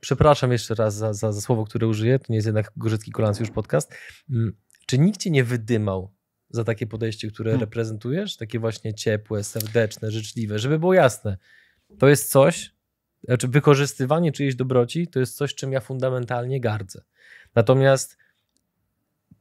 przepraszam 0.00 0.52
jeszcze 0.52 0.74
raz 0.74 0.94
za, 0.94 1.12
za, 1.12 1.32
za 1.32 1.40
słowo, 1.40 1.64
które 1.64 1.86
użyję, 1.86 2.18
to 2.18 2.24
nie 2.28 2.36
jest 2.36 2.46
jednak 2.46 2.72
Gorzycki 2.76 3.12
Kolancjusz 3.12 3.50
podcast. 3.50 3.94
Mm, 4.30 4.56
czy 4.86 4.98
nikt 4.98 5.20
cię 5.20 5.30
nie 5.30 5.44
wydymał 5.44 6.12
za 6.50 6.64
takie 6.64 6.86
podejście, 6.86 7.28
które 7.28 7.50
hmm. 7.50 7.60
reprezentujesz? 7.60 8.36
Takie 8.36 8.58
właśnie 8.58 8.94
ciepłe, 8.94 9.44
serdeczne, 9.44 10.10
życzliwe, 10.10 10.58
żeby 10.58 10.78
było 10.78 10.94
jasne. 10.94 11.36
To 11.98 12.08
jest 12.08 12.30
coś, 12.30 12.74
znaczy 13.24 13.48
wykorzystywanie 13.48 14.32
czyjejś 14.32 14.54
dobroci 14.54 15.08
to 15.08 15.20
jest 15.20 15.36
coś, 15.36 15.54
czym 15.54 15.72
ja 15.72 15.80
fundamentalnie 15.80 16.60
gardzę. 16.60 17.02
Natomiast 17.54 18.18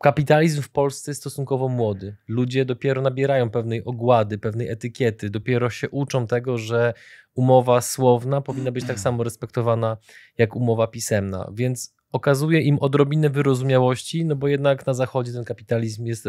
kapitalizm 0.03 0.61
w 0.61 0.69
Polsce 0.69 1.11
jest 1.11 1.21
stosunkowo 1.21 1.69
młody. 1.69 2.15
Ludzie 2.27 2.65
dopiero 2.65 3.01
nabierają 3.01 3.49
pewnej 3.49 3.85
ogłady, 3.85 4.37
pewnej 4.37 4.69
etykiety, 4.69 5.29
dopiero 5.29 5.69
się 5.69 5.89
uczą 5.89 6.27
tego, 6.27 6.57
że 6.57 6.93
umowa 7.35 7.81
słowna 7.81 8.41
powinna 8.41 8.71
być 8.71 8.85
tak 8.85 8.99
samo 8.99 9.23
respektowana 9.23 9.97
jak 10.37 10.55
umowa 10.55 10.87
pisemna. 10.87 11.51
Więc 11.53 11.95
okazuje 12.11 12.61
im 12.61 12.79
odrobinę 12.79 13.29
wyrozumiałości, 13.29 14.25
no 14.25 14.35
bo 14.35 14.47
jednak 14.47 14.85
na 14.87 14.93
zachodzie 14.93 15.33
ten 15.33 15.43
kapitalizm 15.43 16.05
jest, 16.05 16.27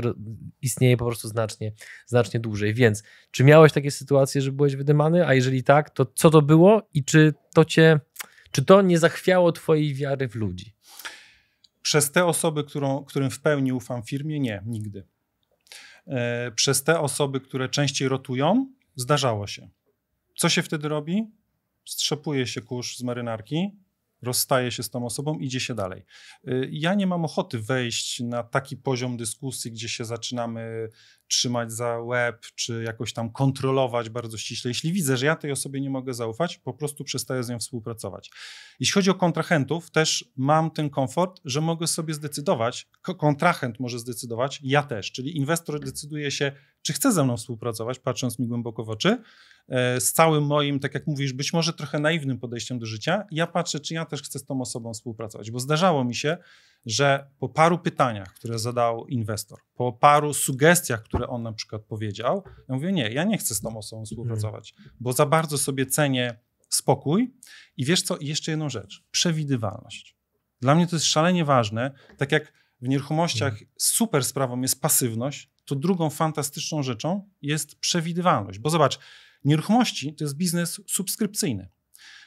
istnieje 0.62 0.96
po 0.96 1.05
prostu 1.05 1.29
znacznie, 1.29 1.72
znacznie 2.07 2.40
dłużej. 2.40 2.74
Więc 2.74 3.02
czy 3.31 3.44
miałeś 3.44 3.72
takie 3.72 3.90
sytuacje, 3.90 4.40
że 4.40 4.52
byłeś 4.52 4.76
wydymany, 4.76 5.26
a 5.26 5.35
jeżeli 5.35 5.62
tak, 5.62 5.90
to 5.90 6.07
co 6.14 6.31
to 6.31 6.42
było 6.42 6.88
i 6.94 7.05
czy 7.05 7.35
to 7.55 7.64
cię, 7.64 8.00
czy 8.50 8.64
to 8.64 8.83
nie 8.83 8.98
zachwiało 8.98 9.52
twojej 9.52 9.94
wiary 9.94 10.29
w 10.29 10.35
ludzi? 10.35 10.76
Przez 11.87 12.12
te 12.12 12.25
osoby, 12.25 12.64
którą, 12.64 13.05
którym 13.05 13.31
w 13.31 13.40
pełni 13.40 13.72
ufam 13.72 14.03
firmie, 14.03 14.40
nie, 14.40 14.62
nigdy. 14.66 15.07
E, 16.07 16.51
przez 16.51 16.85
te 16.85 17.01
osoby, 17.01 17.40
które 17.40 17.68
częściej 17.68 18.09
rotują, 18.09 18.72
zdarzało 18.96 19.46
się. 19.46 19.68
Co 20.37 20.49
się 20.49 20.62
wtedy 20.62 20.88
robi? 20.88 21.31
Strzepuje 21.85 22.46
się 22.46 22.62
kurz 22.62 22.96
z 22.96 23.03
marynarki, 23.03 23.70
rozstaje 24.22 24.70
się 24.70 24.83
z 24.83 24.90
tą 24.90 25.07
osobą, 25.07 25.38
idzie 25.38 25.61
się 25.61 25.75
dalej. 25.75 26.05
Y, 26.49 26.68
ja 26.72 26.94
nie 26.94 27.07
mam 27.07 27.25
ochoty 27.25 27.59
wejść 27.59 28.20
na 28.20 28.42
taki 28.42 28.77
poziom 28.77 29.16
dyskusji, 29.16 29.72
gdzie 29.72 29.88
się 29.88 30.05
zaczynamy 30.05 30.88
trzymać 31.29 31.73
za 31.73 31.99
łeb, 31.99 32.47
czy 32.55 32.83
jakoś 32.83 33.12
tam 33.12 33.31
kontrolować 33.31 34.09
bardzo 34.09 34.39
ściśle. 34.39 34.71
Jeśli 34.71 34.93
widzę, 34.93 35.17
że 35.17 35.27
ja 35.27 35.37
tej 35.37 35.53
osobie 35.53 35.81
nie 35.81 35.91
mogę 35.91 36.15
zaufać, 36.15 36.59
po 36.59 36.75
prostu 36.75 37.05
przestaję 37.05 37.43
z 37.43 37.49
nią 37.49 37.59
współpracować. 37.59 38.31
Jeśli 38.81 38.93
chodzi 38.93 39.11
o 39.11 39.15
kontrahentów, 39.15 39.91
też 39.91 40.25
mam 40.37 40.71
ten 40.71 40.91
komfort, 40.91 41.41
że 41.45 41.61
mogę 41.61 41.87
sobie 41.87 42.15
zdecydować, 42.15 42.89
kontrahent 43.03 43.81
może 43.81 43.99
zdecydować, 43.99 44.61
ja 44.62 44.83
też, 44.83 45.12
czyli 45.12 45.37
inwestor 45.37 45.81
decyduje 45.81 46.31
się, 46.31 46.53
czy 46.83 46.93
chce 46.93 47.12
ze 47.12 47.25
mną 47.25 47.37
współpracować, 47.37 47.99
patrząc 47.99 48.39
mi 48.39 48.47
głęboko 48.47 48.85
w 48.85 48.91
oczy, 48.91 49.23
e, 49.69 50.01
z 50.01 50.12
całym 50.12 50.47
moim, 50.47 50.81
tak 50.81 50.95
jak 50.95 51.07
mówisz, 51.07 51.33
być 51.33 51.53
może 51.53 51.73
trochę 51.73 51.99
naiwnym 51.99 52.39
podejściem 52.39 52.79
do 52.79 52.87
życia. 52.87 53.27
Ja 53.31 53.47
patrzę, 53.47 53.81
czy 53.81 53.95
ja 53.95 54.05
też 54.05 54.23
chcę 54.23 54.39
z 54.39 54.45
tą 54.45 54.61
osobą 54.61 54.95
współpracować, 54.95 55.51
bo 55.51 55.61
zdarzało 55.61 56.05
mi 56.05 56.15
się, 56.15 56.37
że 56.87 57.31
po 57.38 57.49
paru 57.49 57.79
pytaniach, 57.79 58.35
które 58.35 58.59
zadał 58.59 59.07
inwestor, 59.07 59.59
po 59.75 59.92
paru 59.92 60.35
sugestiach, 60.35 61.03
które 61.03 61.27
on 61.27 61.42
na 61.42 61.53
przykład 61.53 61.83
powiedział, 61.83 62.44
ja 62.68 62.75
mówię, 62.75 62.92
nie, 62.92 63.11
ja 63.11 63.25
nie 63.25 63.38
chcę 63.38 63.55
z 63.55 63.61
tą 63.61 63.79
osobą 63.79 64.05
współpracować, 64.05 64.75
bo 65.01 65.12
za 65.12 65.27
bardzo 65.27 65.59
sobie 65.59 65.87
cenię 65.87 66.38
spokój. 66.68 67.35
I 67.77 67.85
wiesz 67.85 68.03
co, 68.03 68.16
jeszcze 68.20 68.51
jedną 68.51 68.70
rzecz, 68.70 69.05
przewidywalność. 69.11 70.16
Dla 70.61 70.75
mnie 70.75 70.87
to 70.87 70.96
jest 70.96 71.07
szalenie 71.07 71.44
ważne, 71.44 71.90
tak 72.16 72.33
jak 72.33 72.53
w 72.81 72.88
nieruchomościach 72.88 73.55
super 73.79 74.25
sprawą 74.25 74.61
jest 74.61 74.81
pasywność, 74.81 75.51
to 75.64 75.75
drugą 75.75 76.11
fantastyczną 76.11 76.83
rzeczą 76.83 77.31
jest 77.42 77.79
przewidywalność, 77.81 78.59
bo 78.59 78.70
zobacz, 78.70 78.99
nieruchomości 79.44 80.14
to 80.14 80.25
jest 80.25 80.37
biznes 80.37 80.81
subskrypcyjny. 80.87 81.68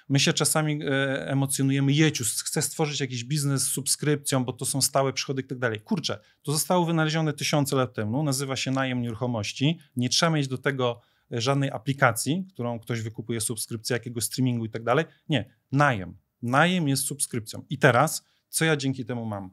My 0.10 0.20
się 0.20 0.34
czasami 0.34 0.80
e, 0.84 1.28
emocjonujemy, 1.28 1.94
jeciu, 1.94 2.24
chcę 2.46 2.62
stworzyć 2.62 3.00
jakiś 3.00 3.24
biznes 3.24 3.64
z 3.64 3.68
subskrypcją, 3.68 4.46
bo 4.46 4.54
to 4.54 4.66
są 4.66 4.82
stałe 4.82 5.14
przychody 5.14 5.42
i 5.42 5.46
tak 5.46 5.60
dalej. 5.60 5.82
Kurczę, 5.82 6.20
to 6.44 6.52
zostało 6.52 6.86
wynalezione 6.86 7.34
tysiące 7.34 7.76
lat 7.76 7.94
temu, 7.94 8.24
nazywa 8.24 8.56
się 8.56 8.72
najem 8.72 9.02
nieruchomości. 9.02 9.80
Nie 9.96 10.10
trzeba 10.10 10.30
mieć 10.30 10.48
do 10.48 10.58
tego 10.58 11.02
e, 11.32 11.42
żadnej 11.42 11.72
aplikacji, 11.72 12.48
którą 12.54 12.80
ktoś 12.80 13.02
wykupuje 13.02 13.42
subskrypcję, 13.42 13.94
jakiegoś 13.94 14.24
streamingu 14.24 14.66
i 14.66 14.70
tak 14.70 14.84
dalej. 14.84 15.06
Nie, 15.30 15.54
najem. 15.72 16.18
Najem 16.42 16.88
jest 16.88 17.04
subskrypcją. 17.04 17.66
I 17.70 17.78
teraz, 17.78 18.26
co 18.50 18.66
ja 18.66 18.78
dzięki 18.78 19.06
temu 19.06 19.26
mam? 19.26 19.52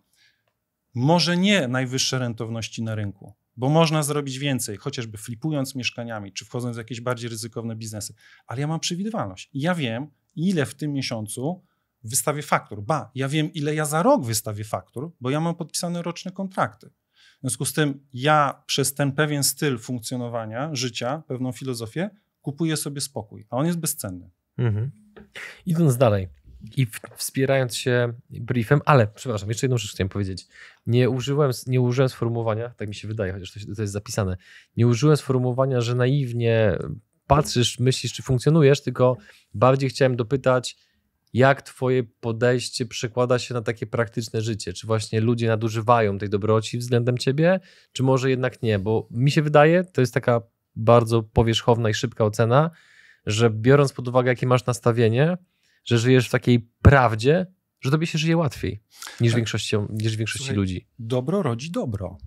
Może 0.95 1.37
nie 1.37 1.69
najwyższe 1.69 2.19
rentowności 2.19 2.83
na 2.83 2.95
rynku, 2.95 3.35
bo 3.57 3.69
można 3.69 4.03
zrobić 4.03 4.39
więcej, 4.39 4.77
chociażby 4.77 5.19
flipując 5.19 5.75
mieszkaniami, 5.75 6.33
czy 6.33 6.45
wchodząc 6.45 6.77
w 6.77 6.79
jakieś 6.79 7.01
bardziej 7.01 7.31
ryzykowne 7.31 7.77
biznesy, 7.77 8.15
ale 8.47 8.61
ja 8.61 8.67
mam 8.67 8.81
przewidywalność. 8.81 9.51
Ja 9.55 9.75
wiem, 9.75 10.11
ile 10.37 10.67
w 10.67 10.75
tym 10.75 10.93
miesiącu 10.93 11.63
wystawię 12.05 12.43
faktur. 12.43 12.83
Ba, 12.83 13.11
ja 13.15 13.29
wiem, 13.29 13.53
ile 13.53 13.75
ja 13.75 13.85
za 13.85 14.03
rok 14.03 14.25
wystawię 14.25 14.65
faktur, 14.65 15.13
bo 15.21 15.31
ja 15.31 15.41
mam 15.41 15.55
podpisane 15.55 16.03
roczne 16.03 16.33
kontrakty. 16.33 16.91
W 17.17 17.41
związku 17.41 17.65
z 17.65 17.73
tym 17.73 18.07
ja 18.13 18.63
przez 18.67 18.95
ten 18.95 19.13
pewien 19.13 19.45
styl 19.45 19.79
funkcjonowania, 19.79 20.75
życia, 20.75 21.23
pewną 21.27 21.53
filozofię, 21.53 22.11
kupuję 22.43 22.77
sobie 22.77 23.01
spokój, 23.01 23.47
a 23.51 23.57
on 23.57 23.67
jest 23.67 23.79
bezcenny. 23.79 24.31
Mhm. 24.59 24.91
Idąc 25.67 25.97
dalej 25.97 26.29
i 26.77 26.87
wspierając 27.17 27.77
się 27.77 28.13
briefem, 28.31 28.81
ale 28.85 29.07
przepraszam, 29.07 29.49
jeszcze 29.49 29.67
jedną 29.67 29.79
rzecz 29.79 29.93
chciałem 29.93 30.09
powiedzieć. 30.09 30.47
Nie 30.87 31.11
użyłem, 31.11 31.51
nie 31.67 31.81
użyłem 31.81 32.09
sformułowania, 32.09 32.71
tak 32.71 32.89
mi 32.89 32.95
się 32.95 33.09
wydaje, 33.09 33.33
chociaż 33.33 33.53
to, 33.53 33.75
to 33.75 33.83
jest 33.83 33.93
zapisane, 33.93 34.37
nie 34.77 34.87
użyłem 34.87 35.17
sformułowania, 35.17 35.81
że 35.81 35.95
naiwnie 35.95 36.79
patrzysz, 37.27 37.79
myślisz, 37.79 38.13
czy 38.13 38.23
funkcjonujesz, 38.23 38.83
tylko 38.83 39.17
bardziej 39.55 39.91
chciałem 39.91 40.17
dopytać, 40.17 40.77
jak 41.33 41.63
twoje 41.63 42.05
podejście 42.05 42.87
przekłada 42.87 43.39
się 43.39 43.55
na 43.55 43.63
takie 43.63 43.87
praktyczne 43.87 44.41
życie? 44.41 44.73
Czy 44.73 44.87
właśnie 44.87 45.21
ludzie 45.21 45.49
nadużywają 45.49 46.19
tej 46.19 46.29
dobroci 46.29 46.79
względem 46.79 47.19
ciebie, 47.19 47.61
czy 47.93 48.03
może 48.03 48.31
jednak 48.31 48.63
nie? 48.63 48.79
Bo 48.79 49.09
mi 49.11 49.31
się 49.31 49.43
wydaje, 49.43 49.85
to 49.85 50.01
jest 50.01 50.15
taka 50.15 50.41
bardzo 50.77 51.23
powierzchowna 51.23 51.91
i 51.91 51.95
szybka 51.95 52.25
ocena, 52.25 52.71
że 53.27 53.51
biorąc 53.51 53.93
pod 53.93 54.09
uwagę, 54.09 54.31
jakie 54.31 54.47
masz 54.47 54.67
nastawienie, 54.67 55.37
że 55.85 55.99
żyjesz 55.99 56.29
w 56.29 56.31
takiej 56.31 56.71
prawdzie, 56.83 57.47
że 57.81 57.91
tobie 57.91 58.07
się 58.07 58.19
żyje 58.19 58.37
łatwiej 58.37 58.83
niż 59.21 59.33
tak. 59.33 59.37
większością, 59.37 59.89
niż 59.91 60.17
większości 60.17 60.45
Słuchaj, 60.45 60.57
ludzi. 60.57 60.89
Dobro 60.99 61.43
rodzi 61.43 61.71
dobro. 61.71 62.19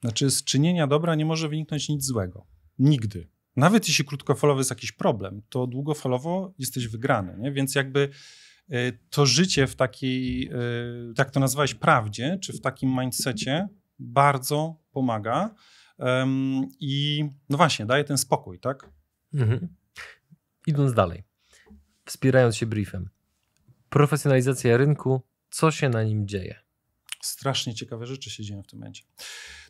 Znaczy, 0.00 0.30
z 0.30 0.44
czynienia 0.44 0.86
dobra 0.86 1.14
nie 1.14 1.24
może 1.24 1.48
wyniknąć 1.48 1.88
nic 1.88 2.04
złego. 2.04 2.46
Nigdy 2.78 3.28
nawet 3.56 3.88
jeśli 3.88 4.04
krótkofalowy 4.04 4.60
jest 4.60 4.70
jakiś 4.70 4.92
problem, 4.92 5.42
to 5.48 5.66
długofalowo 5.66 6.54
jesteś 6.58 6.88
wygrany. 6.88 7.36
Nie? 7.38 7.52
Więc 7.52 7.74
jakby 7.74 8.08
e, 8.70 8.92
to 8.92 9.26
życie 9.26 9.66
w 9.66 9.76
takiej, 9.76 10.50
jak 11.18 11.30
to 11.30 11.40
nazwałeś, 11.40 11.74
prawdzie, 11.74 12.38
czy 12.42 12.52
w 12.52 12.60
takim 12.60 12.90
mindsetie 12.90 13.68
bardzo 13.98 14.76
pomaga 14.92 15.54
i 16.80 17.24
no 17.48 17.56
właśnie, 17.56 17.86
daje 17.86 18.04
ten 18.04 18.18
spokój, 18.18 18.60
tak? 18.60 18.90
Mhm. 19.34 19.68
Idąc 20.66 20.94
dalej, 20.94 21.24
wspierając 22.04 22.56
się 22.56 22.66
briefem, 22.66 23.10
profesjonalizacja 23.88 24.76
rynku, 24.76 25.22
co 25.50 25.70
się 25.70 25.88
na 25.88 26.04
nim 26.04 26.28
dzieje? 26.28 26.65
Strasznie 27.26 27.74
ciekawe 27.74 28.06
rzeczy 28.06 28.30
się 28.30 28.42
dzieją 28.42 28.62
w 28.62 28.66
tym 28.66 28.78
momencie. 28.78 29.02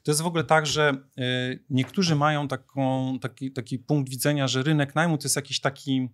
To 0.02 0.10
jest 0.10 0.20
w 0.20 0.26
ogóle 0.26 0.44
tak, 0.44 0.66
że 0.66 0.92
y, 1.18 1.64
niektórzy 1.70 2.16
mają 2.16 2.48
taką, 2.48 3.18
taki, 3.18 3.52
taki 3.52 3.78
punkt 3.78 4.10
widzenia, 4.10 4.48
że 4.48 4.62
rynek 4.62 4.94
najmu 4.94 5.18
to 5.18 5.24
jest 5.24 5.36
jakiś 5.36 5.60
taki. 5.60 6.08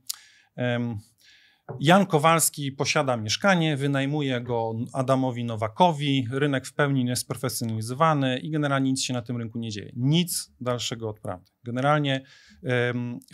Jan 1.81 2.07
Kowalski 2.07 2.73
posiada 2.73 3.17
mieszkanie, 3.17 3.77
wynajmuje 3.77 4.41
go 4.41 4.75
Adamowi 4.93 5.45
Nowakowi, 5.45 6.29
rynek 6.31 6.67
w 6.67 6.75
pełni 6.75 7.05
jest 7.05 7.23
sprofesjonalizowany 7.23 8.39
i 8.39 8.51
generalnie 8.51 8.91
nic 8.91 9.03
się 9.03 9.13
na 9.13 9.23
tym 9.23 9.37
rynku 9.37 9.59
nie 9.59 9.71
dzieje. 9.71 9.93
Nic 9.97 10.53
dalszego 10.61 11.09
od 11.09 11.21
prawdy. 11.21 11.51
Generalnie 11.65 12.25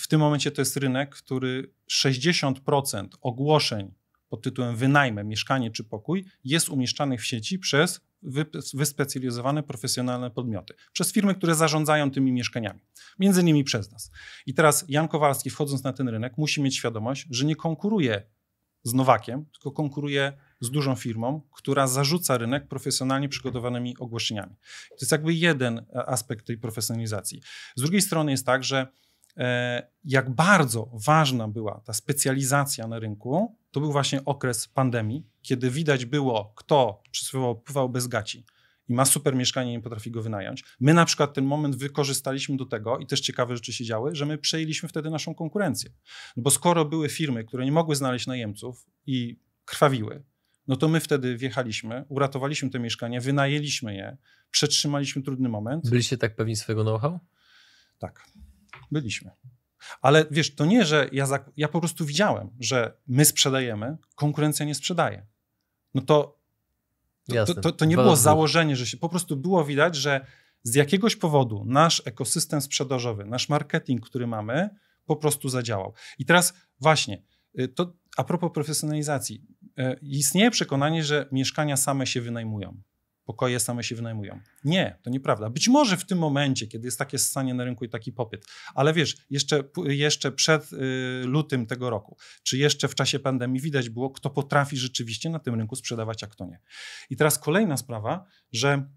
w 0.01 0.09
tym 0.09 0.21
momencie 0.21 0.51
to 0.51 0.61
jest 0.61 0.77
rynek, 0.77 1.14
który 1.14 1.73
60% 1.90 3.09
ogłoszeń 3.21 3.94
pod 4.29 4.43
tytułem 4.43 4.77
wynajmę, 4.77 5.25
mieszkanie 5.25 5.71
czy 5.71 5.85
pokój 5.85 6.25
jest 6.45 6.69
umieszczanych 6.69 7.21
w 7.21 7.27
sieci 7.27 7.59
przez 7.59 8.01
wyspecjalizowane, 8.75 9.62
profesjonalne 9.62 10.31
podmioty, 10.31 10.75
przez 10.93 11.12
firmy, 11.12 11.35
które 11.35 11.55
zarządzają 11.55 12.11
tymi 12.11 12.33
mieszkaniami, 12.33 12.81
między 13.19 13.41
innymi 13.41 13.64
przez 13.64 13.93
nas. 13.93 14.11
I 14.47 14.55
teraz 14.55 14.85
Jan 14.88 15.09
Kowalski, 15.09 15.51
wchodząc 15.51 15.85
na 15.85 15.93
ten 15.93 16.09
rynek, 16.09 16.38
musi 16.38 16.62
mieć 16.62 16.77
świadomość, 16.77 17.27
że 17.31 17.45
nie 17.47 17.57
konkuruje 17.57 18.23
z 18.83 18.95
Nowakiem, 18.95 19.45
tylko 19.53 19.73
konkuruje 19.73 20.33
z 20.61 20.71
dużą 20.71 20.95
firmą, 20.95 21.43
która 21.53 21.87
zarzuca 21.87 22.38
rynek 22.38 22.69
profesjonalnie 22.69 23.29
przygotowanymi 23.29 23.97
ogłoszeniami. 23.99 24.57
To 24.88 24.97
jest 25.01 25.12
jakby 25.12 25.35
jeden 25.35 25.87
aspekt 25.95 26.47
tej 26.47 26.59
profesjonalizacji. 26.59 27.41
Z 27.77 27.81
drugiej 27.81 28.03
strony 28.03 28.31
jest 28.31 28.47
tak, 28.47 28.64
że 28.64 28.87
E, 29.38 29.87
jak 30.05 30.31
bardzo 30.31 30.91
ważna 30.93 31.49
była 31.49 31.81
ta 31.85 31.93
specjalizacja 31.93 32.87
na 32.87 32.99
rynku, 32.99 33.57
to 33.79 33.83
był 33.83 33.93
właśnie 33.93 34.25
okres 34.25 34.69
pandemii, 34.69 35.27
kiedy 35.43 35.71
widać 35.71 36.05
było, 36.05 36.53
kto 36.57 37.03
przysłowiowo 37.11 37.55
pływał 37.55 37.88
bez 37.88 38.07
gaci 38.07 38.45
i 38.88 38.95
ma 38.95 39.05
super 39.05 39.37
mieszkanie 39.37 39.73
i 39.73 39.77
nie 39.77 39.83
potrafi 39.83 40.11
go 40.11 40.23
wynająć. 40.23 40.64
My 40.81 40.95
na 40.95 41.05
przykład 41.05 41.35
ten 41.35 41.45
moment 41.45 41.77
wykorzystaliśmy 41.77 42.57
do 42.57 42.67
tego 42.67 42.99
i 42.99 43.07
też 43.07 43.21
ciekawe 43.21 43.57
rzeczy 43.57 43.73
się 43.73 43.85
działy, 43.85 44.14
że 44.14 44.27
my 44.27 44.38
przejęliśmy 44.38 44.88
wtedy 44.88 45.11
naszą 45.11 45.35
konkurencję. 45.35 45.91
No 46.37 46.43
bo 46.43 46.51
skoro 46.51 46.85
były 46.85 47.09
firmy, 47.09 47.45
które 47.45 47.64
nie 47.64 47.73
mogły 47.73 47.97
znaleźć 47.97 48.27
najemców 48.27 48.87
i 49.07 49.41
krwawiły, 49.64 50.25
no 50.69 50.77
to 50.77 50.88
my 50.88 51.01
wtedy 51.01 51.37
wjechaliśmy, 51.37 52.05
uratowaliśmy 52.09 52.71
te 52.71 52.79
mieszkania, 52.79 53.21
wynajęliśmy 53.21 53.95
je, 53.95 54.17
przetrzymaliśmy 54.51 55.23
trudny 55.23 55.49
moment. 55.49 55.91
Byliście 55.91 56.19
tak 56.19 56.37
pewni 56.37 56.57
swojego 56.57 56.83
know-how? 56.83 57.19
Tak, 57.99 58.23
byliśmy. 58.91 59.31
Ale 60.01 60.27
wiesz, 60.31 60.55
to 60.55 60.66
nie, 60.66 60.85
że 60.85 61.09
ja, 61.12 61.27
za, 61.27 61.44
ja 61.57 61.68
po 61.68 61.81
prostu 61.81 62.05
widziałem, 62.05 62.51
że 62.61 62.96
my 63.07 63.24
sprzedajemy, 63.24 63.96
konkurencja 64.14 64.66
nie 64.66 64.74
sprzedaje. 64.74 65.27
No 65.94 66.03
to 66.03 66.38
to, 67.29 67.55
to, 67.55 67.61
to, 67.61 67.72
to 67.72 67.85
nie 67.85 67.96
było 67.96 68.16
założenie, 68.16 68.77
że 68.77 68.87
się 68.87 68.96
po 68.96 69.09
prostu 69.09 69.37
było 69.37 69.64
widać, 69.64 69.96
że 69.96 70.27
z 70.62 70.74
jakiegoś 70.74 71.16
powodu 71.16 71.64
nasz 71.66 72.03
ekosystem 72.05 72.61
sprzedażowy, 72.61 73.24
nasz 73.24 73.48
marketing, 73.48 74.07
który 74.07 74.27
mamy, 74.27 74.70
po 75.07 75.16
prostu 75.16 75.48
zadziałał. 75.48 75.92
I 76.18 76.24
teraz 76.24 76.55
właśnie, 76.81 77.22
y, 77.61 77.68
to 77.68 77.92
a 78.16 78.24
propos 78.24 78.51
profesjonalizacji, 78.55 79.42
y, 79.79 79.98
istnieje 80.03 80.51
przekonanie, 80.51 81.05
że 81.05 81.29
mieszkania 81.33 81.77
same 81.77 82.07
się 82.07 82.20
wynajmują 82.20 82.81
pokoje 83.29 83.61
same 83.61 83.85
się 83.85 83.95
wynajmują. 83.95 84.41
Nie, 84.64 84.99
to 85.03 85.11
nieprawda. 85.11 85.51
Być 85.51 85.69
może 85.69 85.97
w 85.97 86.07
tym 86.07 86.19
momencie, 86.19 86.67
kiedy 86.67 86.87
jest 86.87 86.99
takie 86.99 87.19
stanie 87.19 87.55
na 87.55 87.64
rynku 87.64 87.85
i 87.85 87.88
taki 87.88 88.12
popyt, 88.12 88.47
ale 88.75 88.93
wiesz, 88.93 89.17
jeszcze, 89.31 89.64
jeszcze 89.85 90.33
przed 90.33 90.73
y, 90.73 90.77
lutym 91.25 91.67
tego 91.67 91.91
roku, 91.91 92.17
czy 92.43 92.59
jeszcze 92.59 92.88
w 92.88 92.95
czasie 92.95 93.19
pandemii 93.19 93.61
widać 93.61 93.91
było, 93.91 94.11
kto 94.11 94.31
potrafi 94.31 94.77
rzeczywiście 94.77 95.31
na 95.31 95.38
tym 95.38 95.55
rynku 95.55 95.77
sprzedawać, 95.77 96.25
a 96.25 96.27
kto 96.27 96.47
nie. 96.47 96.61
I 97.11 97.17
teraz 97.17 97.38
kolejna 97.38 97.77
sprawa, 97.77 98.25
że 98.53 98.88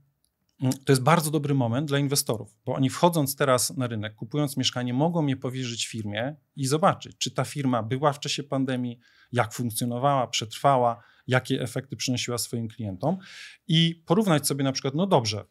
to 0.70 0.92
jest 0.92 1.04
bardzo 1.04 1.32
dobry 1.32 1.54
moment 1.54 1.88
dla 1.88 2.00
inwestorów, 2.00 2.56
bo 2.66 2.74
oni 2.74 2.90
wchodząc 2.90 3.36
teraz 3.36 3.78
na 3.78 3.88
rynek, 3.88 4.16
kupując 4.16 4.58
mieszkanie, 4.58 4.94
mogą 4.94 5.28
je 5.28 5.38
powierzyć 5.38 5.88
firmie 5.88 6.36
i 6.56 6.68
zobaczyć, 6.68 7.18
czy 7.18 7.32
ta 7.32 7.46
firma 7.46 7.84
była 7.84 8.14
w 8.14 8.20
czasie 8.20 8.44
pandemii, 8.44 9.00
jak 9.32 9.54
funkcjonowała, 9.54 10.28
przetrwała, 10.28 11.04
jakie 11.28 11.62
efekty 11.62 11.96
przynosiła 11.96 12.38
swoim 12.38 12.68
klientom 12.68 13.18
i 13.68 14.04
porównać 14.06 14.48
sobie 14.48 14.64
na 14.64 14.72
przykład, 14.72 14.96
no 14.96 15.08
dobrze, 15.08 15.46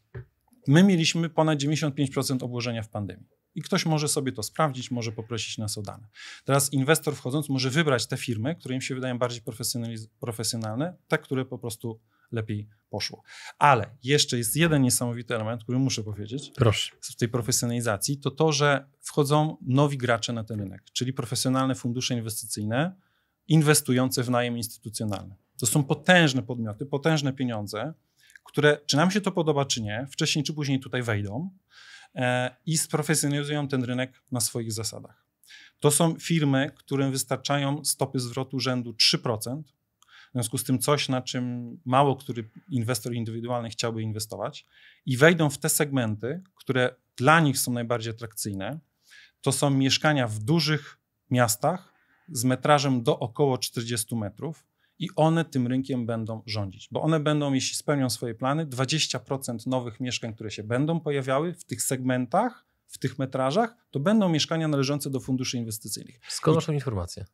my 0.67 0.85
mieliśmy 0.85 1.29
ponad 1.29 1.59
95% 1.59 2.45
obłożenia 2.45 2.83
w 2.83 2.89
pandemii. 2.89 3.27
I 3.55 3.63
ktoś 3.63 3.87
może 3.87 4.09
sobie 4.09 4.33
to 4.33 4.43
sprawdzić, 4.43 4.91
może 4.91 5.13
poprosić 5.13 5.59
nas 5.59 5.79
o 5.79 5.83
dane. 5.83 6.09
Teraz 6.45 6.73
inwestor 6.73 7.17
wchodząc 7.17 7.49
może 7.49 7.71
wybrać 7.71 8.07
te 8.07 8.17
firmy, 8.17 8.55
które 8.55 8.75
im 8.75 8.81
się 8.81 8.95
wydają 8.95 9.19
bardziej 9.19 9.43
profesjonalne, 10.21 10.97
te, 11.09 11.19
które 11.19 11.45
po 11.45 11.59
prostu 11.59 12.01
lepiej 12.33 12.69
poszło. 12.91 13.23
Ale 13.59 13.97
jeszcze 14.05 14.39
jest 14.39 14.57
jeden 14.57 14.83
niesamowity 14.83 15.35
element, 15.35 15.63
który 15.63 15.79
muszę 15.79 16.03
powiedzieć 16.03 16.53
Proszę. 16.57 16.93
w 17.01 17.17
tej 17.17 17.29
profesjonalizacji, 17.29 18.19
to 18.19 18.31
to, 18.31 18.53
że 18.53 18.87
wchodzą 19.01 19.57
nowi 19.63 19.99
gracze 19.99 20.33
na 20.33 20.45
ten 20.45 20.61
rynek, 20.61 20.83
czyli 20.93 21.13
profesjonalne 21.13 21.75
fundusze 21.75 22.15
inwestycyjne 22.15 22.95
inwestujące 23.49 24.23
w 24.23 24.31
najem 24.31 24.57
instytucjonalny. 24.57 25.35
To 25.59 25.67
są 25.67 25.85
potężne 25.85 26.43
podmioty, 26.43 26.87
potężne 26.87 27.33
pieniądze, 27.33 27.95
które, 28.45 28.79
czy 28.87 28.97
nam 28.97 29.11
się 29.11 29.21
to 29.21 29.33
podoba, 29.33 29.65
czy 29.65 29.83
nie, 29.83 30.07
wcześniej 30.11 30.45
czy 30.45 30.55
później 30.55 30.81
tutaj 30.81 31.03
wejdą 31.03 31.51
e, 32.15 32.57
i 32.67 32.79
sprofesjonalizują 32.79 33.69
ten 33.69 33.85
rynek 33.85 34.23
na 34.33 34.41
swoich 34.41 34.73
zasadach. 34.73 35.27
To 35.81 35.91
są 35.91 36.19
firmy, 36.19 36.71
którym 36.77 37.13
wystarczają 37.13 37.85
stopy 37.85 38.21
zwrotu 38.21 38.61
rzędu 38.61 38.93
3%. 38.93 39.63
W 40.31 40.33
związku 40.33 40.59
z 40.59 40.65
tym 40.65 40.79
coś, 40.79 41.09
na 41.09 41.23
czym 41.23 41.77
mało 41.85 42.17
który 42.17 42.49
inwestor 42.71 43.15
indywidualny 43.15 43.71
chciałby 43.71 44.03
inwestować, 44.03 44.67
i 45.07 45.17
wejdą 45.17 45.51
w 45.51 45.59
te 45.59 45.69
segmenty, 45.69 46.43
które 46.55 46.95
dla 47.17 47.41
nich 47.41 47.59
są 47.59 47.73
najbardziej 47.73 48.11
atrakcyjne. 48.11 48.79
To 49.41 49.53
są 49.53 49.71
mieszkania 49.71 50.29
w 50.29 50.39
dużych 50.39 50.99
miastach 51.31 51.95
z 52.29 52.45
metrażem 52.45 53.03
do 53.03 53.19
około 53.19 53.59
40 53.59 54.17
metrów, 54.17 54.65
i 55.01 55.09
one 55.17 55.45
tym 55.45 55.67
rynkiem 55.67 56.07
będą 56.07 56.43
rządzić, 56.47 56.89
bo 56.91 57.03
one 57.03 57.21
będą, 57.21 57.53
jeśli 57.53 57.77
spełnią 57.77 58.11
swoje 58.11 58.35
plany, 58.35 58.67
20% 58.67 59.67
nowych 59.67 60.01
mieszkań, 60.01 60.35
które 60.35 60.51
się 60.51 60.63
będą 60.63 61.01
pojawiały 61.01 61.55
w 61.55 61.65
tych 61.65 61.83
segmentach, 61.83 62.65
w 62.87 62.99
tych 62.99 63.19
metrażach, 63.19 63.77
to 63.91 64.01
będą 64.01 64.29
mieszkania 64.29 64.69
należące 64.69 65.11
do 65.11 65.21
funduszy 65.21 65.59
inwestycyjnych. 65.59 66.21
Skąd 66.29 66.55
masz 66.55 66.69
informację? 66.69 67.25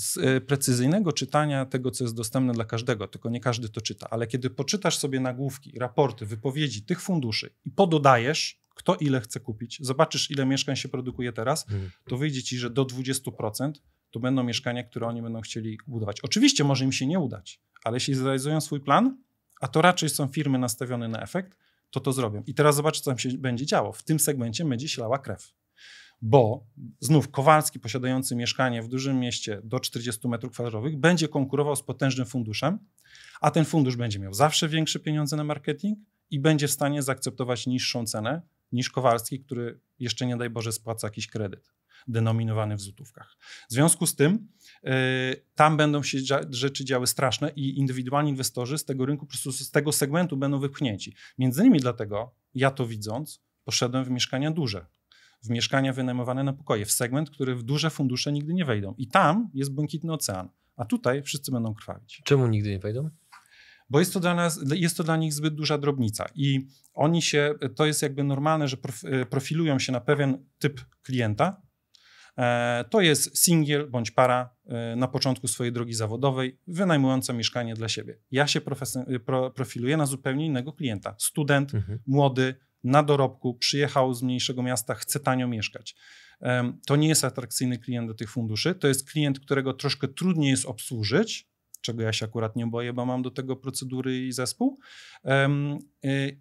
Z 0.00 0.18
e, 0.18 0.40
precyzyjnego 0.40 1.12
czytania 1.12 1.66
tego, 1.66 1.90
co 1.90 2.04
jest 2.04 2.16
dostępne 2.16 2.52
dla 2.52 2.64
każdego, 2.64 3.08
tylko 3.08 3.30
nie 3.30 3.40
każdy 3.40 3.68
to 3.68 3.80
czyta, 3.80 4.10
ale 4.10 4.26
kiedy 4.26 4.50
poczytasz 4.50 4.98
sobie 4.98 5.20
nagłówki, 5.20 5.78
raporty, 5.78 6.26
wypowiedzi 6.26 6.82
tych 6.82 7.00
funduszy 7.00 7.50
i 7.64 7.70
pododajesz, 7.70 8.60
kto 8.74 8.96
ile 8.96 9.20
chce 9.20 9.40
kupić, 9.40 9.78
zobaczysz, 9.80 10.30
ile 10.30 10.46
mieszkań 10.46 10.76
się 10.76 10.88
produkuje 10.88 11.32
teraz, 11.32 11.66
hmm. 11.66 11.90
to 12.08 12.16
wyjdzie 12.16 12.42
ci, 12.42 12.58
że 12.58 12.70
do 12.70 12.84
20% 12.84 13.72
to 14.10 14.20
będą 14.20 14.42
mieszkania, 14.42 14.84
które 14.84 15.06
oni 15.06 15.22
będą 15.22 15.40
chcieli 15.40 15.78
budować. 15.86 16.20
Oczywiście 16.20 16.64
może 16.64 16.84
im 16.84 16.92
się 16.92 17.06
nie 17.06 17.18
udać, 17.18 17.60
ale 17.84 17.96
jeśli 17.96 18.14
zrealizują 18.14 18.60
swój 18.60 18.80
plan, 18.80 19.16
a 19.60 19.68
to 19.68 19.82
raczej 19.82 20.08
są 20.08 20.28
firmy 20.28 20.58
nastawione 20.58 21.08
na 21.08 21.22
efekt, 21.22 21.58
to 21.90 22.00
to 22.00 22.12
zrobią. 22.12 22.42
I 22.46 22.54
teraz 22.54 22.76
zobacz, 22.76 23.00
co 23.00 23.10
tam 23.10 23.18
się 23.18 23.28
będzie 23.28 23.66
działo. 23.66 23.92
W 23.92 24.02
tym 24.02 24.20
segmencie 24.20 24.64
będzie 24.64 24.88
ślała 24.88 25.18
krew. 25.18 25.52
Bo 26.22 26.66
znów 27.00 27.30
Kowalski, 27.30 27.80
posiadający 27.80 28.36
mieszkanie 28.36 28.82
w 28.82 28.88
dużym 28.88 29.20
mieście 29.20 29.60
do 29.64 29.80
40 29.80 30.20
m2, 30.20 30.96
będzie 30.96 31.28
konkurował 31.28 31.76
z 31.76 31.82
potężnym 31.82 32.26
funduszem, 32.26 32.78
a 33.40 33.50
ten 33.50 33.64
fundusz 33.64 33.96
będzie 33.96 34.18
miał 34.18 34.34
zawsze 34.34 34.68
większe 34.68 34.98
pieniądze 34.98 35.36
na 35.36 35.44
marketing 35.44 35.98
i 36.30 36.40
będzie 36.40 36.68
w 36.68 36.70
stanie 36.70 37.02
zaakceptować 37.02 37.66
niższą 37.66 38.06
cenę 38.06 38.42
niż 38.72 38.90
Kowalski, 38.90 39.40
który 39.40 39.80
jeszcze 39.98 40.26
nie 40.26 40.36
daj 40.36 40.50
Boże 40.50 40.72
spłaca 40.72 41.06
jakiś 41.06 41.26
kredyt 41.26 41.72
denominowany 42.08 42.76
w 42.76 42.80
złotówkach. 42.80 43.36
W 43.70 43.72
związku 43.72 44.06
z 44.06 44.16
tym 44.16 44.48
y, 44.84 44.90
tam 45.54 45.76
będą 45.76 46.02
się 46.02 46.18
rzeczy 46.50 46.84
działy 46.84 47.06
straszne 47.06 47.50
i 47.56 47.78
indywidualni 47.78 48.30
inwestorzy 48.30 48.78
z 48.78 48.84
tego 48.84 49.06
rynku, 49.06 49.26
po 49.26 49.30
prostu 49.30 49.52
z 49.52 49.70
tego 49.70 49.92
segmentu 49.92 50.36
będą 50.36 50.58
wypchnięci. 50.58 51.14
Między 51.38 51.60
innymi 51.60 51.80
dlatego, 51.80 52.34
ja 52.54 52.70
to 52.70 52.86
widząc, 52.86 53.42
poszedłem 53.64 54.04
w 54.04 54.10
mieszkania 54.10 54.50
duże, 54.50 54.86
w 55.42 55.50
mieszkania 55.50 55.92
wynajmowane 55.92 56.44
na 56.44 56.52
pokoje, 56.52 56.86
w 56.86 56.92
segment, 56.92 57.30
który 57.30 57.54
w 57.54 57.62
duże 57.62 57.90
fundusze 57.90 58.32
nigdy 58.32 58.54
nie 58.54 58.64
wejdą. 58.64 58.94
I 58.98 59.08
tam 59.08 59.50
jest 59.54 59.74
błękitny 59.74 60.12
ocean, 60.12 60.48
a 60.76 60.84
tutaj 60.84 61.22
wszyscy 61.22 61.52
będą 61.52 61.74
krwawić. 61.74 62.22
Czemu 62.24 62.46
nigdy 62.46 62.70
nie 62.70 62.78
wejdą? 62.78 63.10
bo 63.90 63.98
jest 63.98 64.12
to, 64.12 64.20
dla 64.20 64.34
nas, 64.34 64.60
jest 64.74 64.96
to 64.96 65.04
dla 65.04 65.16
nich 65.16 65.32
zbyt 65.34 65.54
duża 65.54 65.78
drobnica 65.78 66.26
i 66.34 66.68
oni 66.94 67.22
się, 67.22 67.54
to 67.76 67.86
jest 67.86 68.02
jakby 68.02 68.24
normalne, 68.24 68.68
że 68.68 68.76
profilują 69.30 69.78
się 69.78 69.92
na 69.92 70.00
pewien 70.00 70.44
typ 70.58 70.80
klienta, 71.02 71.62
E, 72.40 72.84
to 72.90 73.00
jest 73.00 73.38
singiel 73.38 73.90
bądź 73.90 74.10
para 74.10 74.50
e, 74.66 74.96
na 74.96 75.08
początku 75.08 75.48
swojej 75.48 75.72
drogi 75.72 75.94
zawodowej, 75.94 76.58
wynajmująca 76.66 77.32
mieszkanie 77.32 77.74
dla 77.74 77.88
siebie. 77.88 78.18
Ja 78.30 78.46
się 78.46 78.60
profiluję 79.54 79.96
na 79.96 80.06
zupełnie 80.06 80.46
innego 80.46 80.72
klienta. 80.72 81.14
Student, 81.18 81.74
mhm. 81.74 81.98
młody, 82.06 82.54
na 82.84 83.02
dorobku, 83.02 83.54
przyjechał 83.54 84.14
z 84.14 84.22
mniejszego 84.22 84.62
miasta, 84.62 84.94
chce 84.94 85.20
tanio 85.20 85.48
mieszkać. 85.48 85.96
To 86.86 86.96
nie 86.96 87.08
jest 87.08 87.24
atrakcyjny 87.24 87.78
klient 87.78 88.08
do 88.08 88.14
tych 88.14 88.30
funduszy. 88.30 88.74
To 88.74 88.88
jest 88.88 89.10
klient, 89.10 89.40
którego 89.40 89.74
troszkę 89.74 90.08
trudniej 90.08 90.50
jest 90.50 90.66
obsłużyć, 90.66 91.48
czego 91.80 92.02
ja 92.02 92.12
się 92.12 92.26
akurat 92.26 92.56
nie 92.56 92.66
boję, 92.66 92.92
bo 92.92 93.06
mam 93.06 93.22
do 93.22 93.30
tego 93.30 93.56
procedury 93.56 94.26
i 94.26 94.32
zespół. 94.32 94.78
E, 95.24 95.48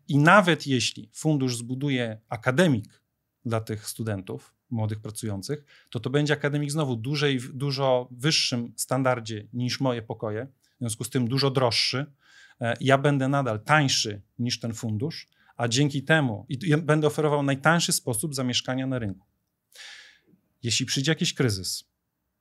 I 0.08 0.17
nawet 0.17 0.67
jeśli 0.67 1.10
fundusz 1.13 1.58
zbuduje 1.58 2.21
akademik 2.30 3.02
dla 3.45 3.62
tych 3.62 3.88
studentów, 3.88 4.54
młodych 4.69 4.99
pracujących, 4.99 5.63
to 5.89 5.99
to 5.99 6.10
będzie 6.10 6.34
akademik 6.34 6.71
znowu 6.71 6.95
dużej, 6.95 7.39
dużo 7.54 8.08
wyższym 8.12 8.73
standardzie 8.75 9.47
niż 9.54 9.80
moje 9.80 10.02
pokoje, 10.02 10.47
w 10.75 10.80
związku 10.80 11.04
z 11.04 11.10
tym 11.10 11.28
dużo 11.28 11.52
droższy. 11.52 12.06
E, 12.62 12.73
ja 12.82 12.97
będę 12.97 13.28
nadal 13.28 13.60
tańszy 13.60 14.21
niż 14.39 14.60
ten 14.60 14.73
fundusz, 14.73 15.28
a 15.60 15.67
dzięki 15.67 16.04
temu 16.04 16.45
i 16.50 16.78
będę 16.78 17.08
oferował 17.08 17.43
najtańszy 17.43 17.91
sposób 17.91 18.36
zamieszkania 18.36 18.88
na 18.88 19.00
rynku. 19.00 19.28
Jeśli 20.63 20.86
przyjdzie 20.86 21.12
jakiś 21.12 21.34
kryzys, 21.34 21.84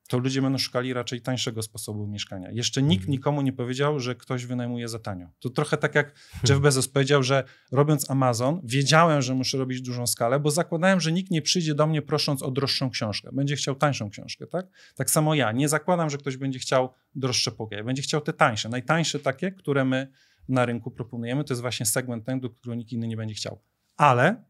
to 0.09 0.18
ludzie 0.18 0.42
będą 0.42 0.59
szukali 0.59 0.92
raczej 0.92 1.20
tańszego 1.20 1.62
sposobu 1.62 2.07
mieszkania. 2.07 2.50
Jeszcze 2.50 2.83
nikt 2.83 3.02
mhm. 3.02 3.11
nikomu 3.11 3.42
nie 3.42 3.52
powiedział, 3.52 4.00
że 4.00 4.14
ktoś 4.14 4.46
wynajmuje 4.46 4.88
za 4.88 4.98
tanio. 4.98 5.28
To 5.38 5.50
trochę 5.50 5.76
tak 5.76 5.94
jak 5.94 6.14
Jeff 6.48 6.61
Bezos 6.61 6.88
powiedział, 6.88 7.22
że 7.22 7.44
robiąc 7.72 8.11
Amazon, 8.11 8.61
wiedziałem, 8.64 9.22
że 9.22 9.35
muszę 9.35 9.59
robić 9.59 9.83
dużą 9.83 10.07
skalę, 10.07 10.40
bo 10.40 10.50
zakładałem, 10.50 11.00
że 11.00 11.12
nikt 11.12 11.31
nie 11.31 11.42
przyjdzie 11.42 11.74
do 11.74 11.87
mnie 11.87 12.02
prosząc 12.02 12.42
o 12.42 12.50
droższą 12.50 12.90
książkę. 12.90 13.31
Będzie 13.33 13.57
chciał 13.57 13.74
tańszą 13.74 14.11
książkę, 14.11 14.46
tak? 14.46 14.66
Tak 14.96 15.11
samo 15.11 15.35
ja. 15.35 15.52
Nie 15.52 15.68
zakładam, 15.68 16.11
że 16.11 16.18
ktoś 16.18 16.37
będzie 16.37 16.59
chciał 16.59 16.92
droższe 17.14 17.52
pokoje. 17.52 17.85
Będzie 17.85 18.02
chciał 18.02 18.20
te 18.20 18.33
tańsze. 18.33 18.68
Najtańsze 18.68 19.20
takie, 19.20 19.52
które 19.52 19.85
my 19.85 20.09
na 20.48 20.66
rynku 20.66 20.90
proponujemy, 20.90 21.44
to 21.44 21.54
jest 21.54 21.62
właśnie 21.62 21.87
segment 21.87 22.24
ten, 22.24 22.40
do 22.40 22.50
którego 22.50 22.74
nikt 22.74 22.92
inny 22.92 23.08
nie 23.08 23.16
będzie 23.16 23.34
chciał. 23.34 23.61
Ale 23.96 24.44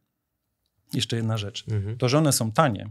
jeszcze 0.92 1.16
jedna 1.16 1.36
rzecz. 1.36 1.64
Mhm. 1.68 1.98
To, 1.98 2.08
że 2.08 2.18
one 2.18 2.32
są 2.32 2.52
tanie, 2.52 2.90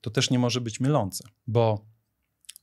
to 0.00 0.10
też 0.10 0.30
nie 0.30 0.38
może 0.38 0.60
być 0.60 0.80
mylące, 0.80 1.28
bo 1.46 1.86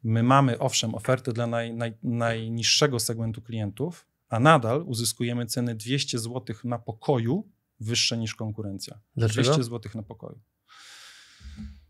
my 0.04 0.24
mamy 0.24 0.60
owszem 0.60 0.96
oferty 0.96 1.34
dla 1.34 1.48
naj, 1.48 1.74
naj, 1.74 1.94
najniższego 2.04 3.00
segmentu 3.00 3.42
klientów, 3.42 4.08
a 4.30 4.40
nadal 4.40 4.84
uzyskujemy 4.86 5.46
ceny 5.46 5.76
200 5.76 6.20
zł 6.20 6.56
na 6.64 6.80
pokoju 6.80 7.50
wyższe 7.80 8.18
niż 8.18 8.36
konkurencja. 8.36 9.00
Dlaczego? 9.16 9.44
200 9.44 9.64
zł 9.64 9.92
na 9.96 10.04
pokoju. 10.04 10.40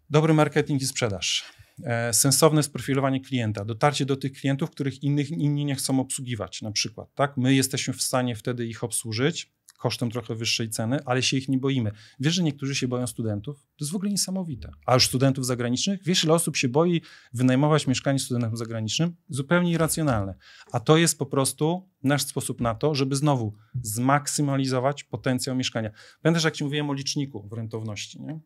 Dobry 0.09 0.33
marketing 0.33 0.81
i 0.81 0.85
sprzedaż. 0.85 1.53
E, 1.83 2.13
sensowne 2.13 2.63
sprofilowanie 2.63 3.21
klienta, 3.21 3.65
dotarcie 3.65 4.05
do 4.05 4.15
tych 4.15 4.33
klientów, 4.33 4.71
których 4.71 5.03
innych, 5.03 5.31
inni 5.31 5.65
nie 5.65 5.75
chcą 5.75 5.99
obsługiwać, 5.99 6.61
na 6.61 6.71
przykład. 6.71 7.15
Tak? 7.15 7.37
My 7.37 7.53
jesteśmy 7.53 7.93
w 7.93 8.01
stanie 8.01 8.35
wtedy 8.35 8.65
ich 8.65 8.83
obsłużyć 8.83 9.51
kosztem 9.83 10.11
trochę 10.11 10.35
wyższej 10.35 10.69
ceny, 10.69 10.99
ale 11.05 11.23
się 11.23 11.37
ich 11.37 11.49
nie 11.49 11.57
boimy. 11.57 11.91
Wiesz, 12.19 12.33
że 12.33 12.43
niektórzy 12.43 12.75
się 12.75 12.87
boją 12.87 13.07
studentów? 13.07 13.55
To 13.55 13.85
jest 13.85 13.91
w 13.91 13.95
ogóle 13.95 14.11
niesamowite. 14.11 14.71
A 14.85 14.93
już 14.93 15.05
studentów 15.05 15.45
zagranicznych? 15.45 16.03
Wiesz, 16.03 16.23
ile 16.23 16.33
osób 16.33 16.57
się 16.57 16.69
boi 16.69 17.01
wynajmować 17.33 17.87
mieszkanie 17.87 18.19
studentom 18.19 18.57
zagranicznym? 18.57 19.15
Zupełnie 19.29 19.71
irracjonalne. 19.71 20.35
A 20.71 20.79
to 20.79 20.97
jest 20.97 21.17
po 21.17 21.25
prostu 21.25 21.89
nasz 22.03 22.21
sposób 22.21 22.61
na 22.61 22.75
to, 22.75 22.95
żeby 22.95 23.15
znowu 23.15 23.53
zmaksymalizować 23.81 25.03
potencjał 25.03 25.55
mieszkania. 25.55 25.91
Pamiętasz, 26.21 26.43
jak 26.43 26.55
ci 26.55 26.63
mówiłem 26.63 26.89
o 26.89 26.93
liczniku 26.93 27.47
w 27.47 27.53
rentowności, 27.53 28.21
nie? 28.21 28.39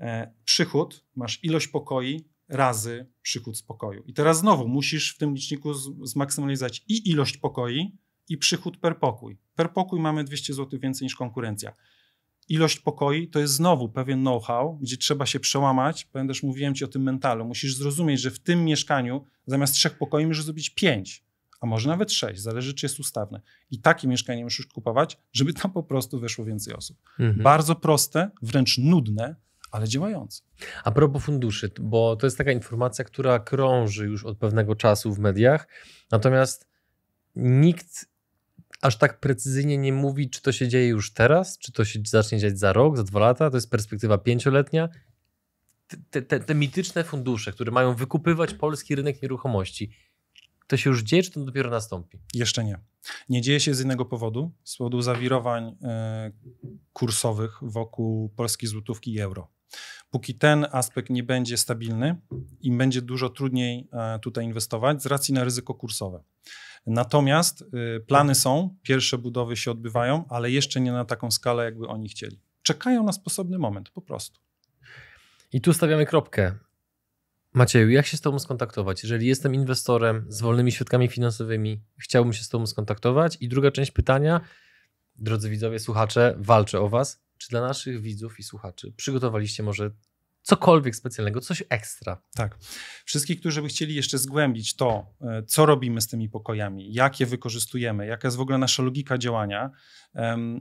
E, 0.00 0.32
przychód, 0.44 1.04
masz 1.16 1.44
ilość 1.44 1.68
pokoi 1.68 2.24
razy 2.54 3.06
przychód 3.22 3.58
z 3.58 3.62
pokoju. 3.62 4.02
I 4.06 4.12
teraz 4.12 4.38
znowu 4.38 4.68
musisz 4.68 5.14
w 5.14 5.18
tym 5.18 5.34
liczniku 5.34 5.74
zmaksymalizować 6.04 6.84
i 6.88 7.10
ilość 7.10 7.36
pokoi, 7.36 7.98
i 8.28 8.38
przychód 8.38 8.76
per 8.76 8.98
pokój. 8.98 9.38
Per 9.54 9.72
pokój 9.72 10.00
mamy 10.00 10.24
200 10.24 10.54
zł 10.54 10.80
więcej 10.80 11.06
niż 11.06 11.14
konkurencja. 11.14 11.74
Ilość 12.48 12.78
pokoi 12.78 13.28
to 13.28 13.38
jest 13.38 13.54
znowu 13.54 13.88
pewien 13.88 14.20
know-how, 14.20 14.78
gdzie 14.82 14.96
trzeba 14.96 15.26
się 15.26 15.40
przełamać. 15.40 16.04
Pamiętasz, 16.04 16.42
mówiłem 16.42 16.74
ci 16.74 16.84
o 16.84 16.88
tym 16.88 17.02
mentalu. 17.02 17.44
Musisz 17.44 17.76
zrozumieć, 17.76 18.20
że 18.20 18.30
w 18.30 18.38
tym 18.38 18.64
mieszkaniu 18.64 19.24
zamiast 19.46 19.74
trzech 19.74 19.98
pokoi 19.98 20.26
możesz 20.26 20.44
zrobić 20.44 20.70
pięć, 20.70 21.24
a 21.60 21.66
może 21.66 21.88
nawet 21.88 22.12
sześć, 22.12 22.40
zależy 22.40 22.74
czy 22.74 22.86
jest 22.86 23.00
ustawne. 23.00 23.40
I 23.70 23.80
takie 23.80 24.08
mieszkanie 24.08 24.44
musisz 24.44 24.66
kupować, 24.66 25.18
żeby 25.32 25.52
tam 25.52 25.72
po 25.72 25.82
prostu 25.82 26.20
weszło 26.20 26.44
więcej 26.44 26.74
osób. 26.74 26.96
Mhm. 27.18 27.42
Bardzo 27.42 27.74
proste, 27.74 28.30
wręcz 28.42 28.78
nudne, 28.78 29.36
ale 29.74 29.88
działające. 29.88 30.42
A 30.84 30.90
propos 30.90 31.22
funduszy, 31.22 31.70
bo 31.80 32.16
to 32.16 32.26
jest 32.26 32.38
taka 32.38 32.52
informacja, 32.52 33.04
która 33.04 33.38
krąży 33.38 34.06
już 34.06 34.24
od 34.24 34.38
pewnego 34.38 34.74
czasu 34.74 35.14
w 35.14 35.18
mediach, 35.18 35.68
natomiast 36.10 36.68
nikt 37.36 38.06
aż 38.82 38.98
tak 38.98 39.20
precyzyjnie 39.20 39.78
nie 39.78 39.92
mówi, 39.92 40.30
czy 40.30 40.42
to 40.42 40.52
się 40.52 40.68
dzieje 40.68 40.88
już 40.88 41.12
teraz, 41.12 41.58
czy 41.58 41.72
to 41.72 41.84
się 41.84 42.00
zacznie 42.06 42.38
dziać 42.38 42.58
za 42.58 42.72
rok, 42.72 42.96
za 42.96 43.02
dwa 43.02 43.20
lata, 43.20 43.50
to 43.50 43.56
jest 43.56 43.70
perspektywa 43.70 44.18
pięcioletnia. 44.18 44.88
Te, 46.10 46.22
te, 46.22 46.40
te 46.40 46.54
mityczne 46.54 47.04
fundusze, 47.04 47.52
które 47.52 47.72
mają 47.72 47.94
wykupywać 47.94 48.54
polski 48.54 48.94
rynek 48.94 49.22
nieruchomości, 49.22 49.90
to 50.66 50.76
się 50.76 50.90
już 50.90 51.02
dzieje, 51.02 51.22
czy 51.22 51.30
to 51.30 51.44
dopiero 51.44 51.70
nastąpi? 51.70 52.18
Jeszcze 52.34 52.64
nie. 52.64 52.78
Nie 53.28 53.42
dzieje 53.42 53.60
się 53.60 53.74
z 53.74 53.80
innego 53.80 54.04
powodu, 54.04 54.52
z 54.64 54.76
powodu 54.76 55.02
zawirowań 55.02 55.68
y, 55.68 55.76
kursowych 56.92 57.58
wokół 57.62 58.28
polskiej 58.28 58.68
złotówki 58.68 59.14
i 59.14 59.20
euro. 59.20 59.53
Póki 60.10 60.34
ten 60.34 60.66
aspekt 60.72 61.10
nie 61.10 61.22
będzie 61.22 61.56
stabilny, 61.56 62.20
im 62.60 62.78
będzie 62.78 63.02
dużo 63.02 63.28
trudniej 63.28 63.88
y, 64.16 64.20
tutaj 64.20 64.44
inwestować 64.44 65.02
z 65.02 65.06
racji 65.06 65.34
na 65.34 65.44
ryzyko 65.44 65.74
kursowe. 65.74 66.22
Natomiast 66.86 67.62
y, 67.62 68.00
plany 68.00 68.34
są, 68.34 68.76
pierwsze 68.82 69.18
budowy 69.18 69.56
się 69.56 69.70
odbywają, 69.70 70.24
ale 70.28 70.50
jeszcze 70.50 70.80
nie 70.80 70.92
na 70.92 71.04
taką 71.04 71.30
skalę, 71.30 71.64
jakby 71.64 71.86
oni 71.86 72.08
chcieli. 72.08 72.40
Czekają 72.62 73.04
na 73.04 73.12
sposobny 73.12 73.58
moment, 73.58 73.90
po 73.90 74.02
prostu. 74.02 74.40
I 75.52 75.60
tu 75.60 75.72
stawiamy 75.72 76.06
kropkę. 76.06 76.54
Macieju, 77.54 77.90
jak 77.90 78.06
się 78.06 78.16
z 78.16 78.20
Tobą 78.20 78.38
skontaktować? 78.38 79.02
Jeżeli 79.02 79.26
jestem 79.26 79.54
inwestorem 79.54 80.26
z 80.28 80.40
wolnymi 80.40 80.72
środkami 80.72 81.08
finansowymi, 81.08 81.82
chciałbym 81.98 82.32
się 82.32 82.44
z 82.44 82.48
Tobą 82.48 82.66
skontaktować. 82.66 83.36
I 83.40 83.48
druga 83.48 83.70
część 83.70 83.90
pytania, 83.90 84.40
drodzy 85.16 85.50
widzowie, 85.50 85.78
słuchacze, 85.78 86.34
walczę 86.38 86.80
o 86.80 86.88
Was. 86.88 87.23
Czy 87.44 87.50
dla 87.50 87.60
naszych 87.60 88.00
widzów 88.00 88.38
i 88.40 88.42
słuchaczy 88.42 88.92
przygotowaliście 88.96 89.62
może 89.62 89.90
cokolwiek 90.42 90.96
specjalnego, 90.96 91.40
coś 91.40 91.62
ekstra. 91.68 92.22
Tak. 92.34 92.58
Wszystkich, 93.04 93.40
którzy 93.40 93.62
by 93.62 93.68
chcieli 93.68 93.94
jeszcze 93.94 94.18
zgłębić 94.18 94.76
to, 94.76 95.06
e, 95.20 95.42
co 95.42 95.66
robimy 95.66 96.00
z 96.00 96.08
tymi 96.08 96.28
pokojami, 96.28 96.92
jak 96.92 97.20
je 97.20 97.26
wykorzystujemy, 97.26 98.06
jaka 98.06 98.28
jest 98.28 98.36
w 98.36 98.40
ogóle 98.40 98.58
nasza 98.58 98.82
logika 98.82 99.18
działania, 99.18 99.70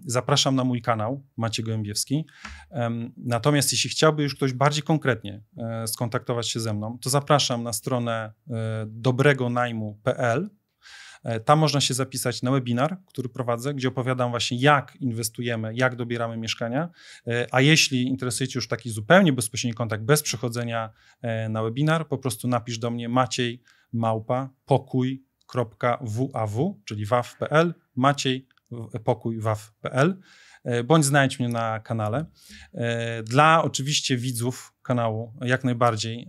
zapraszam 0.05 0.55
na 0.55 0.63
mój 0.63 0.81
kanał 0.81 1.27
Macie 1.37 1.63
Gołębiewski. 1.63 2.25
Natomiast 3.17 3.71
jeśli 3.71 3.89
chciałby 3.89 4.23
już 4.23 4.35
ktoś 4.35 4.53
bardziej 4.53 4.83
konkretnie 4.83 5.43
e, 5.57 5.87
skontaktować 5.87 6.49
się 6.49 6.59
ze 6.59 6.73
mną, 6.73 6.97
to 7.01 7.09
zapraszam 7.09 7.63
na 7.63 7.73
stronę 7.73 8.33
e, 8.49 8.85
dobregonajmu.pl 8.87 10.49
tam 11.45 11.59
można 11.59 11.81
się 11.81 11.93
zapisać 11.93 12.41
na 12.41 12.51
webinar, 12.51 12.97
który 13.05 13.29
prowadzę, 13.29 13.73
gdzie 13.73 13.87
opowiadam 13.87 14.29
właśnie, 14.29 14.57
jak 14.57 14.95
inwestujemy, 14.95 15.75
jak 15.75 15.95
dobieramy 15.95 16.37
mieszkania. 16.37 16.89
E, 17.27 17.47
a 17.51 17.61
jeśli 17.61 18.07
interesujecie 18.07 18.57
już 18.57 18.67
taki 18.67 18.89
zupełnie 18.89 19.33
bezpośredni 19.33 19.73
kontakt, 19.73 20.03
bez 20.03 20.23
przechodzenia 20.23 20.89
e, 21.21 21.49
na 21.49 21.63
webinar, 21.63 22.07
po 22.07 22.17
prostu 22.17 22.47
napisz 22.47 22.77
do 22.77 22.91
mnie 22.91 23.09
Maciej 23.09 23.61
Małpa 23.93 24.49
pokój.waw, 24.65 25.21
czyli 26.85 27.05
waw.pl, 27.05 27.73
Maciej 27.95 28.47
pokój 29.03 29.39
waw.pl 29.39 30.19
bądź 30.85 31.05
znajdź 31.05 31.39
mnie 31.39 31.49
na 31.49 31.79
kanale. 31.79 32.25
Dla 33.23 33.63
oczywiście 33.63 34.17
widzów 34.17 34.73
kanału, 34.81 35.33
jak 35.41 35.63
najbardziej. 35.63 36.27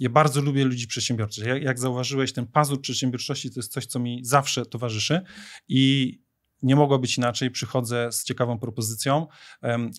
Ja 0.00 0.10
bardzo 0.10 0.40
lubię 0.40 0.64
ludzi 0.64 0.86
przedsiębiorczych. 0.86 1.46
Jak, 1.46 1.62
jak 1.62 1.78
zauważyłeś, 1.78 2.32
ten 2.32 2.46
pazur 2.46 2.80
przedsiębiorczości 2.80 3.50
to 3.50 3.60
jest 3.60 3.72
coś, 3.72 3.86
co 3.86 3.98
mi 3.98 4.24
zawsze 4.24 4.66
towarzyszy 4.66 5.20
i 5.68 6.18
nie 6.62 6.76
mogło 6.76 6.98
być 6.98 7.18
inaczej, 7.18 7.50
przychodzę 7.50 8.12
z 8.12 8.24
ciekawą 8.24 8.58
propozycją. 8.58 9.26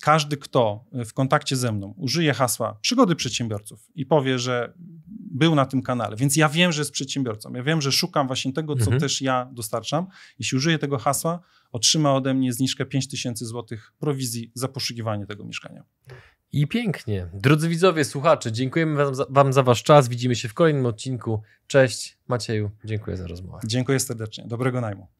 Każdy, 0.02 0.36
kto 0.36 0.84
w 0.92 1.12
kontakcie 1.12 1.56
ze 1.56 1.72
mną 1.72 1.94
użyje 1.96 2.34
hasła 2.34 2.78
przygody 2.80 3.16
przedsiębiorców 3.16 3.88
i 3.94 4.06
powie, 4.06 4.38
że 4.38 4.72
był 5.30 5.54
na 5.54 5.66
tym 5.66 5.82
kanale, 5.82 6.16
więc 6.16 6.36
ja 6.36 6.48
wiem, 6.48 6.72
że 6.72 6.80
jest 6.80 6.92
przedsiębiorcą. 6.92 7.52
Ja 7.54 7.62
wiem, 7.62 7.82
że 7.82 7.92
szukam 7.92 8.26
właśnie 8.26 8.52
tego, 8.52 8.74
co 8.74 8.80
mhm. 8.80 9.00
też 9.00 9.22
ja 9.22 9.50
dostarczam. 9.52 10.06
Jeśli 10.38 10.56
użyję 10.56 10.78
tego 10.78 10.98
hasła, 10.98 11.40
otrzyma 11.72 12.14
ode 12.14 12.34
mnie 12.34 12.52
zniżkę 12.52 12.86
5000 12.86 13.46
zł 13.46 13.78
prowizji 13.98 14.52
za 14.54 14.68
poszukiwanie 14.68 15.26
tego 15.26 15.44
mieszkania. 15.44 15.84
I 16.52 16.66
pięknie. 16.66 17.28
Drodzy 17.34 17.68
widzowie, 17.68 18.04
słuchacze, 18.04 18.52
dziękujemy 18.52 19.04
wam 19.04 19.14
za, 19.14 19.26
wam 19.30 19.52
za 19.52 19.62
Wasz 19.62 19.82
czas. 19.82 20.08
Widzimy 20.08 20.36
się 20.36 20.48
w 20.48 20.54
kolejnym 20.54 20.86
odcinku. 20.86 21.42
Cześć, 21.66 22.18
Macieju. 22.28 22.70
Dziękuję 22.84 23.16
za 23.16 23.26
rozmowę. 23.26 23.58
Dziękuję 23.66 24.00
serdecznie. 24.00 24.44
Dobrego 24.46 24.80
najmu. 24.80 25.17